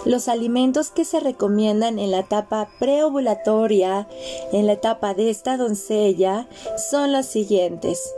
Los 0.04 0.28
alimentos 0.28 0.90
que 0.90 1.04
se 1.04 1.18
recomiendan 1.18 1.98
en 1.98 2.12
la 2.12 2.20
etapa 2.20 2.68
preovulatoria, 2.78 4.08
en 4.52 4.66
la 4.66 4.74
etapa 4.74 5.12
de 5.12 5.30
esta 5.30 5.56
doncella, 5.56 6.48
son 6.90 7.12
los 7.12 7.26
siguientes. 7.26 8.14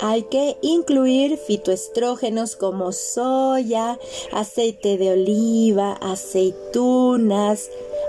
Hay 0.00 0.22
que 0.24 0.56
incluir 0.62 1.38
fitoestrógenos 1.38 2.54
como 2.54 2.92
soya, 2.92 3.98
aceite 4.32 4.96
de 4.96 5.12
oliva, 5.12 5.94
aceitunas, 5.94 7.68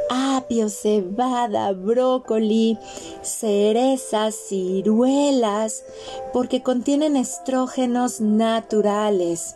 apio, 0.10 0.69
cebada, 0.69 1.72
brócoli, 1.74 2.77
cerezas, 3.24 4.36
ciruelas, 4.36 5.84
porque 6.31 6.62
contienen 6.62 7.15
estrógenos 7.15 8.22
naturales. 8.22 9.55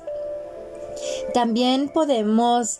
También 1.33 1.89
podemos 1.89 2.79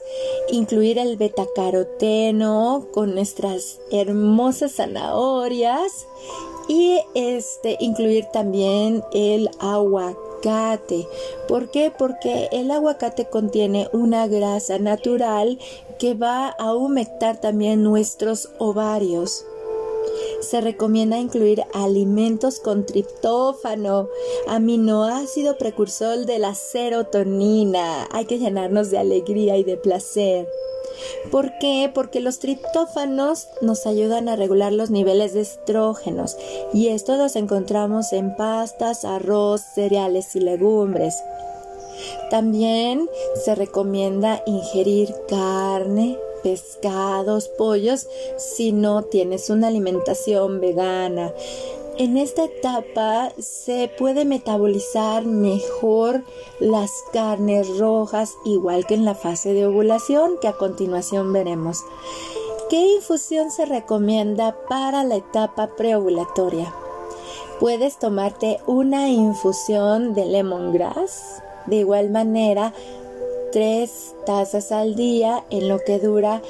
incluir 0.49 0.97
el 0.97 1.17
betacaroteno 1.17 2.87
con 2.93 3.15
nuestras 3.15 3.79
hermosas 3.91 4.73
zanahorias 4.75 6.07
y 6.67 6.99
este 7.13 7.77
incluir 7.79 8.25
también 8.31 9.03
el 9.13 9.49
aguacate. 9.59 11.07
¿Por 11.47 11.69
qué? 11.69 11.91
Porque 11.97 12.49
el 12.51 12.71
aguacate 12.71 13.25
contiene 13.25 13.89
una 13.93 14.27
grasa 14.27 14.79
natural 14.79 15.59
que 15.99 16.13
va 16.13 16.49
a 16.49 16.73
humectar 16.73 17.39
también 17.39 17.83
nuestros 17.83 18.49
ovarios. 18.57 19.45
Se 20.41 20.59
recomienda 20.59 21.17
incluir 21.17 21.63
alimentos 21.73 22.59
con 22.59 22.85
triptófano, 22.85 24.09
aminoácido 24.47 25.57
precursor 25.57 26.25
de 26.25 26.39
la 26.39 26.53
serotonina. 26.53 28.07
Hay 28.11 28.25
que 28.25 28.39
llenarnos 28.39 28.91
de 28.91 28.97
alegría 28.97 29.57
y 29.57 29.63
de 29.63 29.77
placer. 29.77 30.47
¿Por 31.31 31.57
qué? 31.59 31.91
Porque 31.93 32.19
los 32.19 32.39
triptófanos 32.39 33.49
nos 33.61 33.85
ayudan 33.85 34.29
a 34.29 34.35
regular 34.35 34.73
los 34.73 34.89
niveles 34.89 35.33
de 35.33 35.41
estrógenos 35.41 36.37
y 36.73 36.89
esto 36.89 37.17
los 37.17 37.35
encontramos 37.35 38.13
en 38.13 38.35
pastas, 38.35 39.05
arroz, 39.05 39.61
cereales 39.61 40.35
y 40.35 40.39
legumbres. 40.39 41.15
También 42.29 43.09
se 43.43 43.55
recomienda 43.55 44.41
ingerir 44.45 45.13
carne, 45.27 46.17
pescados, 46.41 47.47
pollos 47.47 48.07
si 48.37 48.71
no 48.71 49.03
tienes 49.03 49.49
una 49.49 49.67
alimentación 49.67 50.59
vegana. 50.59 51.33
En 51.99 52.17
esta 52.17 52.45
etapa 52.45 53.31
se 53.37 53.87
puede 53.99 54.25
metabolizar 54.25 55.25
mejor 55.25 56.23
las 56.59 56.89
carnes 57.13 57.77
rojas, 57.77 58.35
igual 58.45 58.87
que 58.87 58.95
en 58.95 59.05
la 59.05 59.13
fase 59.13 59.53
de 59.53 59.67
ovulación, 59.67 60.39
que 60.41 60.47
a 60.47 60.53
continuación 60.53 61.31
veremos. 61.31 61.83
¿Qué 62.71 62.95
infusión 62.95 63.51
se 63.51 63.67
recomienda 63.67 64.57
para 64.67 65.03
la 65.03 65.17
etapa 65.17 65.75
preovulatoria? 65.77 66.73
Puedes 67.59 67.99
tomarte 67.99 68.59
una 68.65 69.09
infusión 69.09 70.15
de 70.15 70.25
lemongrass, 70.25 71.43
de 71.67 71.75
igual 71.75 72.09
manera, 72.09 72.73
tres 73.51 74.15
tazas 74.25 74.71
al 74.71 74.95
día 74.95 75.43
en 75.51 75.69
lo 75.69 75.77
que 75.77 75.99
dura 75.99 76.41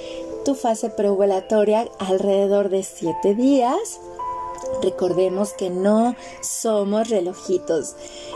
tu 0.45 0.55
fase 0.55 0.89
preovulatoria 0.89 1.89
alrededor 1.99 2.69
de 2.69 2.83
siete 2.83 3.35
días 3.35 3.99
Recordemos 4.81 5.53
que 5.53 5.69
no 5.69 6.15
somos 6.41 7.09
relojitos. 7.09 7.95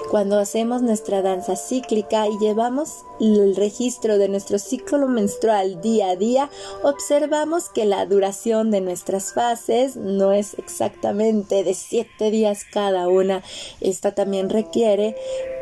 Cuando 0.10 0.39
hacemos 0.39 0.81
nuestra 0.81 1.22
danza 1.22 1.55
cíclica 1.57 2.27
y 2.27 2.38
llevamos 2.39 3.03
el 3.19 3.55
registro 3.55 4.17
de 4.17 4.29
nuestro 4.29 4.57
ciclo 4.60 5.07
menstrual 5.07 5.81
día 5.81 6.11
a 6.11 6.16
día, 6.16 6.50
observamos 6.83 7.70
que 7.70 7.85
la 7.85 8.05
duración 8.05 8.72
de 8.72 8.79
nuestras 8.79 9.33
fases 9.33 9.98
no 9.98 10.31
es 10.31 10.53
exactamente 10.57 11.63
de 11.63 11.74
siete 11.74 12.31
días 12.31 12.63
cada 12.72 13.09
una. 13.09 13.44
Esta 13.81 14.16
también 14.16 14.50
requiere, 14.50 15.16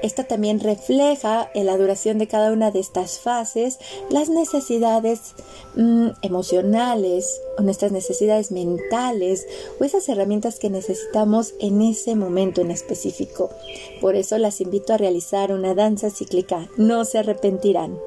esta 0.04 0.26
también 0.26 0.60
refleja 0.60 1.50
en 1.56 1.66
la 1.66 1.78
duración 1.78 2.20
de 2.20 2.28
cada 2.28 2.52
una 2.52 2.70
de 2.70 2.80
estas 2.80 3.20
fases 3.20 3.80
las 4.10 4.30
necesidades 4.30 5.34
mm, 5.76 6.10
emocionales 6.22 7.42
o 7.58 7.62
nuestras 7.62 7.92
necesidades 7.92 8.52
mentales 8.52 9.46
o 9.80 9.84
esas 9.84 10.08
herramientas 10.10 10.60
que 10.60 10.70
necesitamos 10.70 11.54
en 11.60 11.82
ese 11.82 12.16
momento 12.16 12.62
en 12.62 12.72
específico. 12.72 13.50
Por 14.02 14.16
eso 14.16 14.38
las 14.38 14.62
invito 14.62 14.94
a 14.94 14.98
realizar 14.98 15.52
una 15.52 15.76
danza 15.76 16.10
cíclica. 16.10 16.70
No 16.78 17.06
se 17.06 17.20
arrepentirán. 17.20 17.98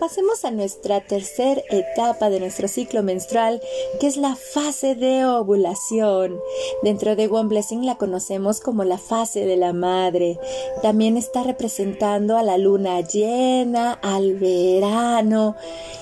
Pasemos 0.00 0.44
a 0.44 0.50
nuestra 0.50 1.00
tercera 1.00 1.62
etapa 1.70 2.28
de 2.28 2.40
nuestro 2.40 2.66
ciclo 2.66 3.04
menstrual, 3.04 3.62
que 4.00 4.08
es 4.08 4.16
la 4.16 4.34
fase 4.34 4.96
de 4.96 5.24
ovulación. 5.24 6.40
Dentro 6.82 7.14
de 7.14 7.28
One 7.28 7.48
Blessing 7.48 7.86
la 7.86 7.94
conocemos 7.94 8.58
como 8.58 8.82
la 8.82 8.98
fase 8.98 9.46
de 9.46 9.56
la 9.56 9.72
madre. 9.72 10.40
También 10.82 11.16
está 11.16 11.44
representando 11.44 12.36
a 12.36 12.42
la 12.42 12.58
luna 12.58 13.00
llena, 13.02 13.92
al 13.92 14.34
verano. 14.34 15.54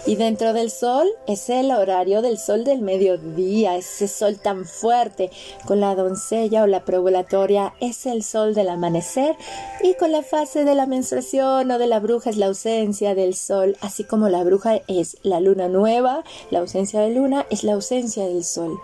Y 0.07 0.16
dentro 0.16 0.54
del 0.54 0.70
sol 0.70 1.07
es 1.26 1.50
el 1.50 1.70
horario 1.70 2.22
del 2.22 2.38
sol 2.38 2.64
del 2.64 2.81
mediodía, 2.81 3.76
ese 3.76 4.09
sol 4.09 4.38
tan 4.38 4.64
fuerte. 4.64 5.31
Con 5.66 5.81
la 5.81 5.94
doncella 5.94 6.62
o 6.62 6.66
la 6.66 6.87
preovulatoria 6.87 7.74
es 7.81 8.07
el 8.07 8.22
sol 8.22 8.54
del 8.54 8.70
amanecer. 8.70 9.37
Y 9.83 9.92
con 9.94 10.11
la 10.11 10.22
fase 10.22 10.64
de 10.64 10.74
la 10.74 10.87
menstruación 10.87 11.70
o 11.70 11.78
de 11.78 11.87
la 11.87 12.00
bruja 12.00 12.31
es 12.31 12.38
la 12.38 12.46
ausencia 12.46 13.14
del 13.14 13.35
sol 13.35 13.58
así 13.81 14.05
como 14.05 14.29
la 14.29 14.44
bruja 14.44 14.81
es 14.88 15.18
la 15.23 15.40
luna 15.40 15.68
nueva, 15.68 16.25
la 16.51 16.61
ausencia 16.61 17.01
de 17.01 17.14
luna 17.14 17.47
es 17.51 17.64
la 17.64 17.75
ausencia 17.75 18.27
del 18.27 18.44
sol. 18.44 18.79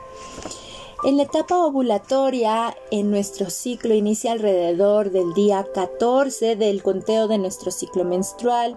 En 1.04 1.18
la 1.18 1.24
etapa 1.24 1.58
ovulatoria, 1.58 2.74
en 2.90 3.10
nuestro 3.10 3.50
ciclo 3.50 3.92
inicia 3.92 4.32
alrededor 4.32 5.10
del 5.10 5.34
día 5.34 5.66
14 5.74 6.56
del 6.56 6.82
conteo 6.82 7.28
de 7.28 7.36
nuestro 7.36 7.70
ciclo 7.70 8.04
menstrual 8.04 8.76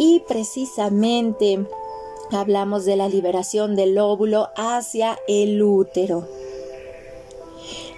y 0.00 0.20
precisamente 0.26 1.64
hablamos 2.32 2.84
de 2.84 2.96
la 2.96 3.08
liberación 3.08 3.76
del 3.76 3.96
óvulo 3.98 4.48
hacia 4.56 5.16
el 5.28 5.62
útero. 5.62 6.26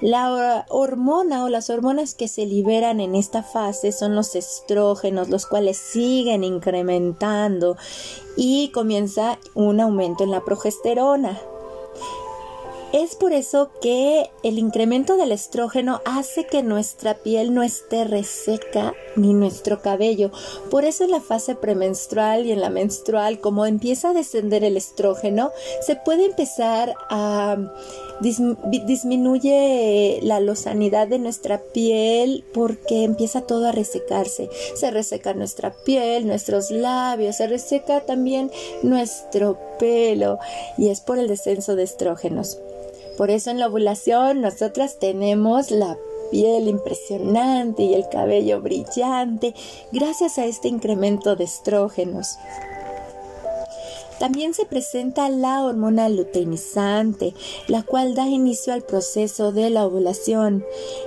La 0.03 0.67
hormona 0.69 1.45
o 1.45 1.49
las 1.49 1.71
hormonas 1.71 2.15
que 2.15 2.29
se 2.29 2.45
liberan 2.45 3.01
en 3.01 3.15
esta 3.15 3.43
fase 3.43 3.93
son 3.93 4.15
los 4.15 4.35
estrógenos, 4.37 5.31
los 5.31 5.47
cuales 5.47 5.79
siguen 5.79 6.45
incrementando 6.45 7.77
y 8.37 8.69
comienza 8.73 9.39
un 9.55 9.81
aumento 9.81 10.25
en 10.25 10.31
la 10.33 10.45
progesterona. 10.45 11.41
Es 12.93 13.17
por 13.17 13.33
eso 13.33 13.71
que 13.83 14.31
el 14.43 14.59
incremento 14.59 15.17
del 15.17 15.33
estrógeno 15.33 16.01
hace 16.05 16.47
que 16.47 16.63
nuestra 16.63 17.15
piel 17.15 17.53
no 17.53 17.63
esté 17.63 18.05
reseca 18.05 18.95
ni 19.17 19.35
nuestro 19.35 19.83
cabello. 19.83 20.31
Por 20.71 20.85
eso 20.85 21.05
en 21.05 21.11
la 21.11 21.21
fase 21.21 21.57
premenstrual 21.57 22.47
y 22.47 22.53
en 22.53 22.61
la 22.61 22.71
menstrual, 22.71 23.41
como 23.41 23.67
empieza 23.67 24.11
a 24.11 24.15
descender 24.15 24.63
el 24.63 24.77
estrógeno, 24.77 25.51
se 25.81 25.97
puede 25.97 26.27
empezar 26.27 26.95
a 27.11 27.57
disminuye 28.21 30.21
la 30.23 30.41
lozanidad 30.41 31.09
de 31.09 31.19
nuestra 31.19 31.59
piel 31.59 32.45
porque 32.53 33.05
empieza 33.05 33.43
todo 33.43 33.69
a 33.69 33.73
resecarse. 33.73 34.49
Se 34.75 34.91
reseca 34.91 35.35
nuestra 35.35 35.75
piel, 35.85 36.27
nuestros 36.27 36.71
labios, 36.71 37.37
se 37.37 37.47
reseca 37.47 38.01
también 38.01 38.51
nuestro 38.83 39.59
pelo 39.79 40.39
y 40.79 40.89
es 40.89 41.01
por 41.01 41.19
el 41.19 41.29
descenso 41.29 41.77
de 41.77 41.83
estrógenos. 41.83 42.59
Por 43.17 43.31
eso 43.31 43.51
en 43.51 43.59
la 43.59 43.69
ovulación 43.69 44.43
nosotras 44.43 44.99
tenemos 44.99 45.71
la 45.71 45.97
piel 46.31 46.69
impresionante 46.69 47.85
y 47.85 47.95
el 47.95 48.09
cabello 48.09 48.61
brillante 48.61 49.55
gracias 49.93 50.39
a 50.39 50.45
este 50.45 50.69
incremento 50.69 51.37
de 51.37 51.45
estrógenos. 51.45 52.37
También 54.19 54.55
se 54.55 54.65
presenta 54.65 55.29
la 55.29 55.65
hormona 55.65 56.09
luteinizante, 56.09 57.35
la 57.69 57.83
cual 57.83 58.15
da 58.15 58.27
inicio 58.27 58.73
al 58.73 58.83
proceso 58.83 59.53
de 59.53 59.69
la 59.71 59.87
ovulación. 59.87 60.65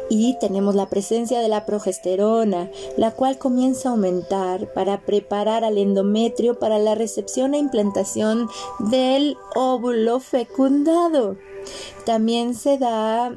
Y 0.10 0.38
tenemos 0.40 0.76
la 0.76 0.90
presencia 0.90 1.40
de 1.40 1.48
la 1.48 1.66
progesterona, 1.66 2.70
la 2.98 3.12
cual 3.12 3.38
comienza 3.38 3.90
a 3.90 3.92
aumentar 3.94 4.72
para 4.74 5.02
preparar 5.02 5.64
al 5.64 5.78
endometrio 5.78 6.60
para 6.60 6.78
la 6.78 6.96
recepción 6.96 7.54
e 7.54 7.58
implantación 7.58 8.48
del 8.80 9.38
óvulo 9.56 10.20
fecundado. 10.20 11.38
También 12.06 12.54
se 12.54 12.78
da 12.78 13.34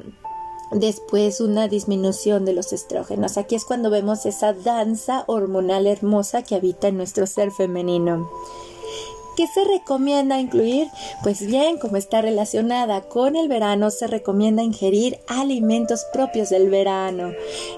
después 0.71 1.41
una 1.41 1.67
disminución 1.67 2.45
de 2.45 2.53
los 2.53 2.73
estrógenos. 2.73 3.37
Aquí 3.37 3.55
es 3.55 3.65
cuando 3.65 3.89
vemos 3.89 4.25
esa 4.25 4.53
danza 4.53 5.23
hormonal 5.27 5.87
hermosa 5.87 6.43
que 6.43 6.55
habita 6.55 6.87
en 6.87 6.97
nuestro 6.97 7.27
ser 7.27 7.51
femenino. 7.51 8.29
¿Qué 9.35 9.47
se 9.47 9.63
recomienda 9.63 10.39
incluir? 10.39 10.89
Pues 11.23 11.45
bien, 11.45 11.79
como 11.79 11.97
está 11.97 12.21
relacionada 12.21 13.01
con 13.01 13.35
el 13.35 13.47
verano, 13.47 13.89
se 13.89 14.05
recomienda 14.05 14.61
ingerir 14.61 15.19
alimentos 15.27 16.05
propios 16.13 16.51
del 16.51 16.69
verano. 16.69 17.31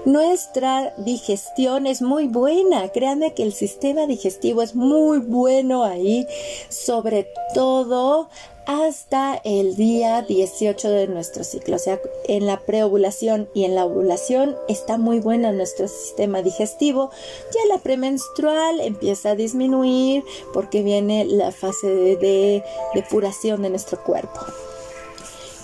Nuestra 0.04 0.92
digestión 0.98 1.86
es 1.86 2.02
muy 2.02 2.26
buena, 2.28 2.88
créanme 2.90 3.32
que 3.32 3.42
el 3.42 3.54
sistema 3.54 4.06
digestivo 4.06 4.60
es 4.60 4.74
muy 4.74 5.18
bueno 5.18 5.84
ahí, 5.84 6.26
sobre 6.68 7.26
todo 7.54 8.28
hasta 8.66 9.40
el 9.44 9.76
día 9.76 10.22
18 10.22 10.90
de 10.90 11.06
nuestro 11.06 11.44
ciclo. 11.44 11.76
O 11.76 11.78
sea, 11.78 12.00
en 12.26 12.46
la 12.46 12.60
preovulación 12.60 13.48
y 13.54 13.64
en 13.64 13.74
la 13.74 13.84
ovulación 13.84 14.56
está 14.68 14.98
muy 14.98 15.20
bueno 15.20 15.52
nuestro 15.52 15.88
sistema 15.88 16.42
digestivo. 16.42 17.10
Ya 17.54 17.74
la 17.74 17.80
premenstrual 17.80 18.80
empieza 18.80 19.30
a 19.30 19.34
disminuir 19.36 20.24
porque 20.52 20.82
viene 20.82 21.24
la 21.24 21.52
fase 21.52 21.86
de, 21.86 22.64
depuración 22.94 23.62
de 23.62 23.70
nuestro 23.70 24.02
cuerpo. 24.02 24.40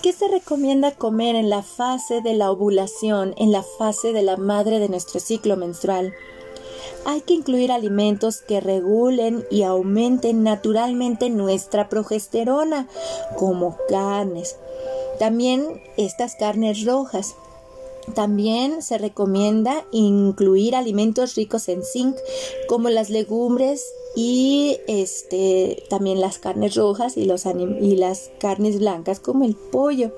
¿Qué 0.01 0.11
se 0.11 0.27
recomienda 0.27 0.91
comer 0.91 1.35
en 1.35 1.49
la 1.49 1.63
fase 1.63 2.21
de 2.21 2.33
la 2.33 2.51
ovulación, 2.51 3.33
en 3.37 3.51
la 3.51 3.63
fase 3.63 4.11
de 4.11 4.21
la 4.21 4.37
madre 4.37 4.79
de 4.79 4.89
nuestro 4.89 5.19
ciclo 5.19 5.55
menstrual? 5.55 6.13
Hay 7.05 7.21
que 7.21 7.33
incluir 7.33 7.71
alimentos 7.71 8.41
que 8.41 8.59
regulen 8.61 9.45
y 9.49 9.63
aumenten 9.63 10.43
naturalmente 10.43 11.29
nuestra 11.29 11.89
progesterona, 11.89 12.87
como 13.37 13.77
carnes. 13.89 14.57
También 15.19 15.81
estas 15.97 16.35
carnes 16.35 16.85
rojas. 16.85 17.35
También 18.15 18.81
se 18.81 18.97
recomienda 18.97 19.85
incluir 19.91 20.75
alimentos 20.75 21.35
ricos 21.35 21.69
en 21.69 21.83
zinc, 21.83 22.17
como 22.67 22.89
las 22.89 23.09
legumbres 23.09 23.85
y 24.15 24.77
este, 24.87 25.83
también 25.89 26.19
las 26.19 26.37
carnes 26.37 26.75
rojas 26.75 27.15
y, 27.15 27.25
los 27.25 27.45
y 27.45 27.95
las 27.95 28.29
carnes 28.39 28.79
blancas, 28.79 29.21
como 29.21 29.45
el 29.45 29.55
pollo. 29.55 30.11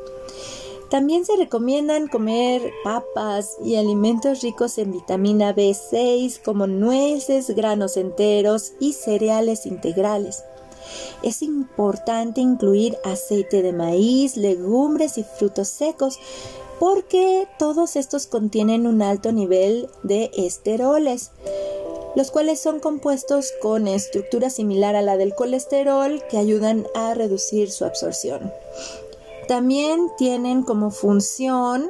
También 0.89 1.25
se 1.25 1.35
recomiendan 1.35 2.07
comer 2.07 2.71
papas 2.83 3.57
y 3.63 3.75
alimentos 3.75 4.41
ricos 4.41 4.77
en 4.77 4.91
vitamina 4.91 5.55
B6 5.55 6.41
como 6.43 6.67
nueces, 6.67 7.49
granos 7.55 7.97
enteros 7.97 8.73
y 8.79 8.93
cereales 8.93 9.65
integrales. 9.65 10.43
Es 11.23 11.41
importante 11.41 12.41
incluir 12.41 12.97
aceite 13.03 13.63
de 13.63 13.73
maíz, 13.73 14.37
legumbres 14.37 15.17
y 15.17 15.23
frutos 15.23 15.69
secos 15.69 16.19
porque 16.79 17.47
todos 17.57 17.95
estos 17.95 18.27
contienen 18.27 18.85
un 18.85 19.01
alto 19.01 19.31
nivel 19.31 19.89
de 20.03 20.29
esteroles, 20.37 21.31
los 22.15 22.31
cuales 22.31 22.59
son 22.59 22.79
compuestos 22.79 23.53
con 23.61 23.87
estructura 23.87 24.49
similar 24.49 24.95
a 24.95 25.01
la 25.01 25.17
del 25.17 25.33
colesterol 25.33 26.21
que 26.29 26.37
ayudan 26.37 26.85
a 26.93 27.13
reducir 27.13 27.71
su 27.71 27.85
absorción. 27.85 28.51
También 29.47 30.09
tienen 30.17 30.63
como 30.63 30.91
función 30.91 31.89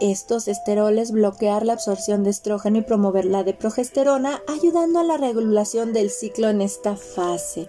estos 0.00 0.48
esteroles 0.48 1.10
bloquear 1.10 1.66
la 1.66 1.72
absorción 1.72 2.22
de 2.22 2.30
estrógeno 2.30 2.78
y 2.78 2.82
promover 2.82 3.24
la 3.24 3.42
de 3.42 3.52
progesterona, 3.52 4.42
ayudando 4.46 5.00
a 5.00 5.04
la 5.04 5.16
regulación 5.16 5.92
del 5.92 6.10
ciclo 6.10 6.48
en 6.48 6.60
esta 6.60 6.96
fase. 6.96 7.68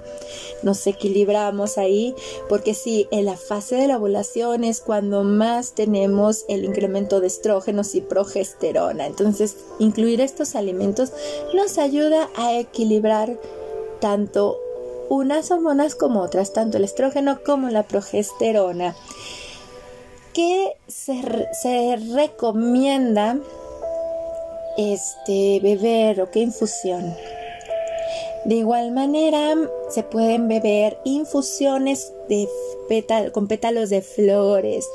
Nos 0.64 0.86
equilibramos 0.86 1.78
ahí 1.78 2.16
porque 2.48 2.74
si 2.74 3.08
en 3.12 3.26
la 3.26 3.36
fase 3.36 3.76
de 3.76 3.88
la 3.88 3.98
ovulación 3.98 4.64
es 4.64 4.80
cuando 4.82 5.24
más 5.24 5.74
tenemos 5.74 6.46
el 6.48 6.66
incremento 6.66 7.20
de 7.20 7.28
estrógenos 7.28 7.96
y 7.96 8.02
progesterona. 8.02 9.08
Entonces, 9.08 9.58
incluir 9.80 10.22
estos 10.22 10.56
alimentos 10.56 11.12
nos 11.54 11.78
ayuda 11.78 12.30
a 12.36 12.54
equilibrar 12.58 13.40
tanto 14.00 14.58
unas 15.10 15.52
hormonas 15.52 15.96
como 15.96 16.22
otras, 16.22 16.54
tanto 16.54 16.78
el 16.78 16.84
estrógeno 16.84 17.40
como 17.44 17.70
la 17.70 17.84
progesterona. 17.84 18.96
¿Qué 20.34 20.78
se, 20.88 21.98
recomienda 22.16 23.38
este, 24.78 25.60
beber 25.62 26.22
o 26.22 26.32
qué 26.32 26.40
infusión? 26.40 27.14
De 28.46 28.56
igual 28.56 28.92
manera, 28.92 29.56
se 29.90 30.04
pueden 30.04 30.48
beber 30.48 30.98
infusiones 31.04 32.14
con 33.34 33.48
pétalos 33.48 33.90
de 33.90 34.02
flores. 34.02 34.88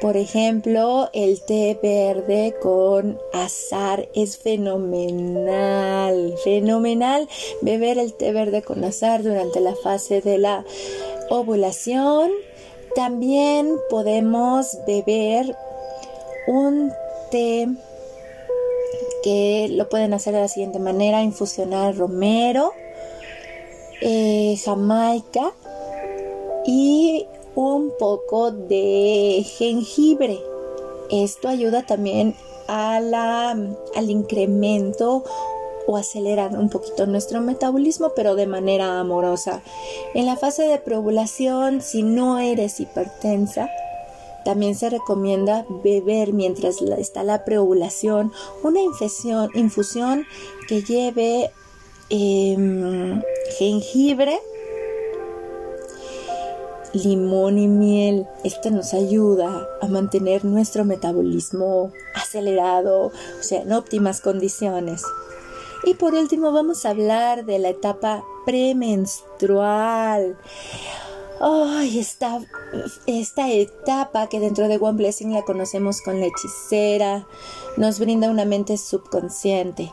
Por 0.00 0.16
ejemplo, 0.16 1.10
el 1.12 1.40
té 1.42 1.78
verde 1.82 2.54
con 2.62 3.18
azar 3.32 4.08
es 4.14 4.36
fenomenal, 4.38 6.34
fenomenal 6.44 7.28
beber 7.62 7.98
el 7.98 8.14
té 8.14 8.32
verde 8.32 8.62
con 8.62 8.84
azar 8.84 9.22
durante 9.22 9.60
la 9.60 9.74
fase 9.74 10.20
de 10.20 10.38
la 10.38 10.64
ovulación. 11.30 12.30
También 12.94 13.76
podemos 13.90 14.78
beber 14.86 15.56
un 16.46 16.92
té 17.30 17.66
que 19.24 19.68
lo 19.70 19.88
pueden 19.88 20.12
hacer 20.12 20.34
de 20.34 20.40
la 20.40 20.48
siguiente 20.48 20.78
manera, 20.78 21.22
infusionar 21.22 21.96
romero, 21.96 22.72
eh, 24.04 24.56
jamaica 24.62 25.52
y 26.66 27.26
un 27.54 27.92
poco 27.98 28.50
de 28.50 29.44
jengibre. 29.56 30.38
Esto 31.10 31.48
ayuda 31.48 31.86
también 31.86 32.34
a 32.68 33.00
la, 33.00 33.50
al 33.50 34.10
incremento 34.10 35.24
o 35.86 35.96
acelerar 35.96 36.58
un 36.58 36.68
poquito 36.68 37.06
nuestro 37.06 37.40
metabolismo, 37.40 38.12
pero 38.14 38.34
de 38.34 38.46
manera 38.46 39.00
amorosa. 39.00 39.62
En 40.14 40.26
la 40.26 40.36
fase 40.36 40.64
de 40.64 40.78
preovulación, 40.78 41.80
si 41.80 42.02
no 42.02 42.38
eres 42.38 42.80
hipertensa, 42.80 43.70
también 44.44 44.74
se 44.74 44.90
recomienda 44.90 45.64
beber 45.82 46.34
mientras 46.34 46.82
está 46.82 47.22
la 47.22 47.44
preovulación 47.44 48.32
una 48.62 48.80
infusión, 48.80 49.48
infusión 49.54 50.26
que 50.68 50.82
lleve 50.82 51.50
em, 52.10 53.22
jengibre, 53.58 54.38
limón 56.92 57.58
y 57.58 57.68
miel. 57.68 58.26
Esto 58.44 58.70
nos 58.70 58.94
ayuda 58.94 59.68
a 59.80 59.86
mantener 59.88 60.44
nuestro 60.44 60.84
metabolismo 60.84 61.92
acelerado, 62.14 63.06
o 63.06 63.42
sea, 63.42 63.62
en 63.62 63.72
óptimas 63.72 64.20
condiciones. 64.20 65.02
Y 65.84 65.94
por 65.94 66.14
último 66.14 66.52
vamos 66.52 66.86
a 66.86 66.90
hablar 66.90 67.44
de 67.44 67.58
la 67.58 67.68
etapa 67.68 68.24
premenstrual. 68.46 70.38
Ay, 71.40 71.98
esta, 71.98 72.40
esta 73.06 73.50
etapa 73.50 74.28
que 74.28 74.40
dentro 74.40 74.68
de 74.68 74.78
One 74.78 74.96
Blessing 74.96 75.32
la 75.32 75.42
conocemos 75.42 76.00
con 76.00 76.20
la 76.20 76.26
hechicera, 76.26 77.26
nos 77.76 77.98
brinda 77.98 78.30
una 78.30 78.44
mente 78.44 78.78
subconsciente. 78.78 79.92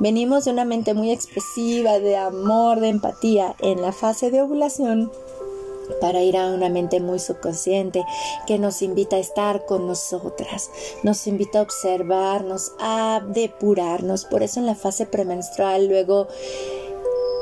Venimos 0.00 0.44
de 0.44 0.52
una 0.52 0.64
mente 0.64 0.94
muy 0.94 1.10
expresiva, 1.10 1.98
de 1.98 2.16
amor, 2.16 2.80
de 2.80 2.88
empatía 2.88 3.56
en 3.60 3.82
la 3.82 3.92
fase 3.92 4.30
de 4.30 4.42
ovulación 4.42 5.10
para 6.00 6.22
ir 6.22 6.36
a 6.36 6.48
una 6.48 6.68
mente 6.68 7.00
muy 7.00 7.18
subconsciente 7.18 8.04
que 8.46 8.58
nos 8.58 8.82
invita 8.82 9.16
a 9.16 9.20
estar 9.20 9.64
con 9.64 9.86
nosotras, 9.86 10.70
nos 11.02 11.26
invita 11.26 11.58
a 11.58 11.62
observarnos, 11.62 12.72
a 12.78 13.22
depurarnos. 13.26 14.24
Por 14.24 14.42
eso 14.42 14.60
en 14.60 14.66
la 14.66 14.74
fase 14.74 15.06
premenstrual 15.06 15.88
luego 15.88 16.28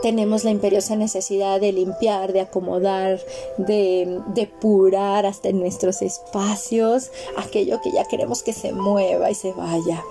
tenemos 0.02 0.44
la 0.44 0.50
imperiosa 0.50 0.96
necesidad 0.96 1.60
de 1.60 1.72
limpiar, 1.72 2.32
de 2.32 2.40
acomodar, 2.40 3.20
de 3.58 4.20
depurar 4.28 5.26
hasta 5.26 5.48
en 5.48 5.58
nuestros 5.58 6.02
espacios 6.02 7.10
aquello 7.36 7.80
que 7.82 7.92
ya 7.92 8.04
queremos 8.04 8.42
que 8.42 8.52
se 8.52 8.72
mueva 8.72 9.30
y 9.30 9.34
se 9.34 9.52
vaya. 9.52 10.02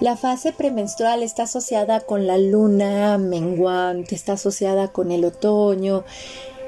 La 0.00 0.16
fase 0.16 0.54
premenstrual 0.54 1.22
está 1.22 1.42
asociada 1.42 2.00
con 2.00 2.26
la 2.26 2.38
luna 2.38 3.18
menguante, 3.18 4.14
está 4.14 4.32
asociada 4.32 4.88
con 4.88 5.10
el 5.10 5.26
otoño, 5.26 6.04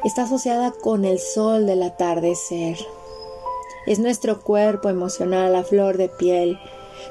está 0.04 0.24
asociada 0.24 0.70
con 0.70 1.06
el 1.06 1.18
sol 1.18 1.64
del 1.64 1.82
atardecer. 1.82 2.76
Es 3.86 3.98
nuestro 3.98 4.42
cuerpo 4.42 4.90
emocional 4.90 5.56
a 5.56 5.64
flor 5.64 5.96
de 5.96 6.10
piel. 6.10 6.58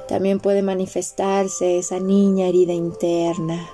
También 0.07 0.39
puede 0.39 0.61
manifestarse 0.61 1.79
esa 1.79 1.99
niña 1.99 2.45
herida 2.45 2.73
interna. 2.73 3.67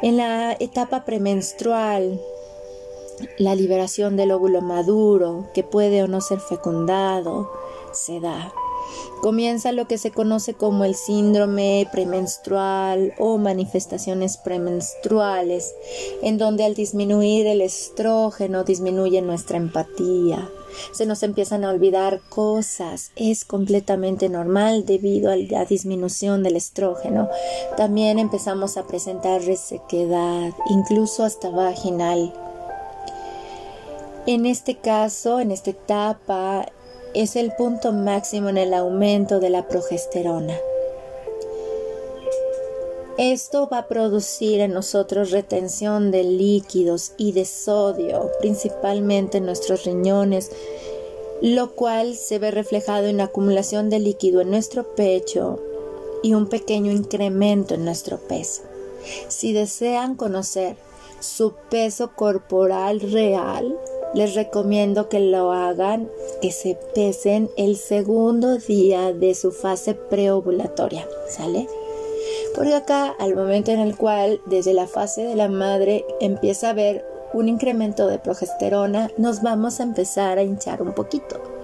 En 0.00 0.16
la 0.16 0.56
etapa 0.58 1.04
premenstrual, 1.04 2.18
la 3.36 3.54
liberación 3.54 4.16
del 4.16 4.30
óvulo 4.30 4.62
maduro, 4.62 5.50
que 5.52 5.64
puede 5.64 6.02
o 6.02 6.08
no 6.08 6.22
ser 6.22 6.40
fecundado, 6.40 7.50
se 7.92 8.20
da. 8.20 8.54
Comienza 9.20 9.72
lo 9.72 9.86
que 9.86 9.98
se 9.98 10.10
conoce 10.10 10.54
como 10.54 10.84
el 10.84 10.94
síndrome 10.94 11.86
premenstrual 11.92 13.12
o 13.18 13.38
manifestaciones 13.38 14.36
premenstruales, 14.38 15.74
en 16.22 16.38
donde 16.38 16.64
al 16.64 16.74
disminuir 16.74 17.46
el 17.46 17.60
estrógeno 17.60 18.64
disminuye 18.64 19.20
nuestra 19.20 19.58
empatía. 19.58 20.48
Se 20.92 21.06
nos 21.06 21.22
empiezan 21.22 21.64
a 21.64 21.70
olvidar 21.70 22.20
cosas. 22.28 23.12
Es 23.16 23.44
completamente 23.44 24.28
normal 24.28 24.86
debido 24.86 25.30
a 25.30 25.36
la 25.36 25.64
disminución 25.64 26.42
del 26.42 26.56
estrógeno. 26.56 27.28
También 27.76 28.18
empezamos 28.18 28.76
a 28.76 28.86
presentar 28.86 29.42
resequedad, 29.42 30.52
incluso 30.68 31.24
hasta 31.24 31.50
vaginal. 31.50 32.32
En 34.26 34.46
este 34.46 34.76
caso, 34.76 35.40
en 35.40 35.50
esta 35.50 35.70
etapa, 35.70 36.66
es 37.14 37.36
el 37.36 37.52
punto 37.52 37.92
máximo 37.92 38.48
en 38.48 38.58
el 38.58 38.74
aumento 38.74 39.40
de 39.40 39.50
la 39.50 39.66
progesterona. 39.66 40.54
Esto 43.18 43.68
va 43.70 43.78
a 43.78 43.88
producir 43.88 44.60
en 44.60 44.72
nosotros 44.72 45.30
retención 45.30 46.10
de 46.10 46.24
líquidos 46.24 47.12
y 47.18 47.32
de 47.32 47.44
sodio, 47.44 48.30
principalmente 48.40 49.38
en 49.38 49.46
nuestros 49.46 49.84
riñones, 49.84 50.50
lo 51.42 51.72
cual 51.72 52.14
se 52.14 52.38
ve 52.38 52.50
reflejado 52.50 53.08
en 53.08 53.18
la 53.18 53.24
acumulación 53.24 53.90
de 53.90 53.98
líquido 53.98 54.40
en 54.40 54.50
nuestro 54.50 54.94
pecho 54.94 55.60
y 56.22 56.34
un 56.34 56.48
pequeño 56.48 56.92
incremento 56.92 57.74
en 57.74 57.84
nuestro 57.84 58.18
peso. 58.18 58.62
Si 59.28 59.52
desean 59.52 60.14
conocer 60.14 60.76
su 61.20 61.54
peso 61.70 62.12
corporal 62.14 63.00
real, 63.00 63.78
les 64.14 64.34
recomiendo 64.34 65.08
que 65.08 65.20
lo 65.20 65.52
hagan, 65.52 66.08
que 66.40 66.52
se 66.52 66.76
pesen 66.94 67.50
el 67.56 67.76
segundo 67.76 68.58
día 68.58 69.12
de 69.12 69.34
su 69.34 69.52
fase 69.52 69.94
preovulatoria, 69.94 71.06
¿sale? 71.28 71.68
Porque 72.54 72.74
acá, 72.74 73.14
al 73.18 73.34
momento 73.34 73.70
en 73.70 73.80
el 73.80 73.96
cual 73.96 74.40
desde 74.46 74.74
la 74.74 74.86
fase 74.86 75.22
de 75.22 75.36
la 75.36 75.48
madre 75.48 76.04
empieza 76.20 76.68
a 76.68 76.70
haber 76.70 77.04
un 77.32 77.48
incremento 77.48 78.08
de 78.08 78.18
progesterona, 78.18 79.10
nos 79.16 79.42
vamos 79.42 79.80
a 79.80 79.84
empezar 79.84 80.38
a 80.38 80.42
hinchar 80.42 80.82
un 80.82 80.92
poquito. 80.92 81.59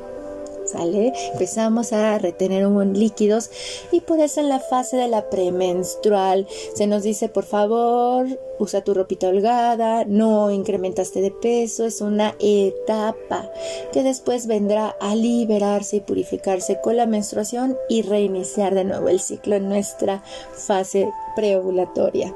Empezamos 0.74 1.92
a 1.92 2.18
retener 2.18 2.66
líquidos 2.66 3.50
y 3.92 4.00
por 4.00 4.20
eso 4.20 4.40
en 4.40 4.48
la 4.48 4.61
fase 4.61 4.96
de 4.96 5.09
la 5.09 5.31
premenstrual 5.31 6.46
se 6.74 6.87
nos 6.87 7.02
dice, 7.02 7.29
por 7.29 7.44
favor, 7.44 8.26
usa 8.59 8.83
tu 8.83 8.94
ropita 8.94 9.29
holgada, 9.29 10.05
no 10.05 10.50
incrementaste 10.50 11.20
de 11.20 11.31
peso, 11.31 11.85
es 11.85 12.00
una 12.00 12.35
etapa 12.40 13.50
que 13.92 14.02
después 14.02 14.46
vendrá 14.46 14.96
a 15.00 15.14
liberarse 15.14 15.96
y 15.96 16.00
purificarse 16.00 16.81
con 16.83 16.96
la 16.96 17.07
menstruación 17.07 17.76
y 17.88 18.02
reiniciar 18.02 18.74
de 18.74 18.85
nuevo 18.85 19.09
el 19.09 19.20
ciclo 19.20 19.57
en 19.57 19.68
nuestra 19.68 20.22
fase 20.55 21.11
preovulatoria. 21.35 22.35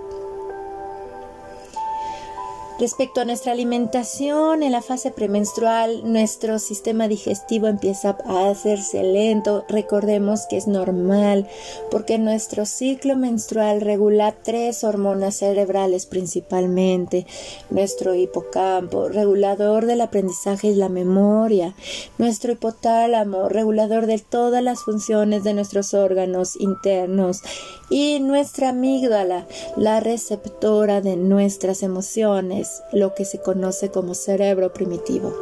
Respecto 2.80 3.20
a 3.20 3.26
nuestra 3.26 3.52
alimentación, 3.52 4.62
en 4.62 4.72
la 4.72 4.80
fase 4.80 5.10
premenstrual, 5.10 6.10
nuestro 6.10 6.58
sistema 6.58 7.08
digestivo 7.08 7.66
empieza 7.66 8.16
a 8.24 8.48
hacerse 8.48 9.02
lento. 9.02 9.66
Recordemos 9.68 10.46
que 10.48 10.56
es 10.56 10.66
normal 10.66 11.46
porque 11.90 12.16
nuestro 12.16 12.64
ciclo 12.64 13.16
menstrual 13.16 13.82
regula 13.82 14.34
tres 14.42 14.82
hormonas 14.82 15.36
cerebrales 15.36 16.06
principalmente. 16.06 17.26
Nuestro 17.68 18.14
hipocampo, 18.14 19.10
regulador 19.10 19.84
del 19.84 20.00
aprendizaje 20.00 20.68
y 20.68 20.74
la 20.74 20.88
memoria. 20.88 21.74
Nuestro 22.16 22.52
hipotálamo, 22.52 23.50
regulador 23.50 24.06
de 24.06 24.20
todas 24.20 24.62
las 24.62 24.84
funciones 24.84 25.44
de 25.44 25.52
nuestros 25.52 25.92
órganos 25.92 26.58
internos. 26.58 27.42
Y 27.90 28.20
nuestra 28.20 28.70
amígdala, 28.70 29.46
la 29.76 30.00
receptora 30.00 31.02
de 31.02 31.16
nuestras 31.16 31.82
emociones 31.82 32.69
lo 32.92 33.14
que 33.14 33.24
se 33.24 33.38
conoce 33.38 33.90
como 33.90 34.14
cerebro 34.14 34.72
primitivo. 34.72 35.32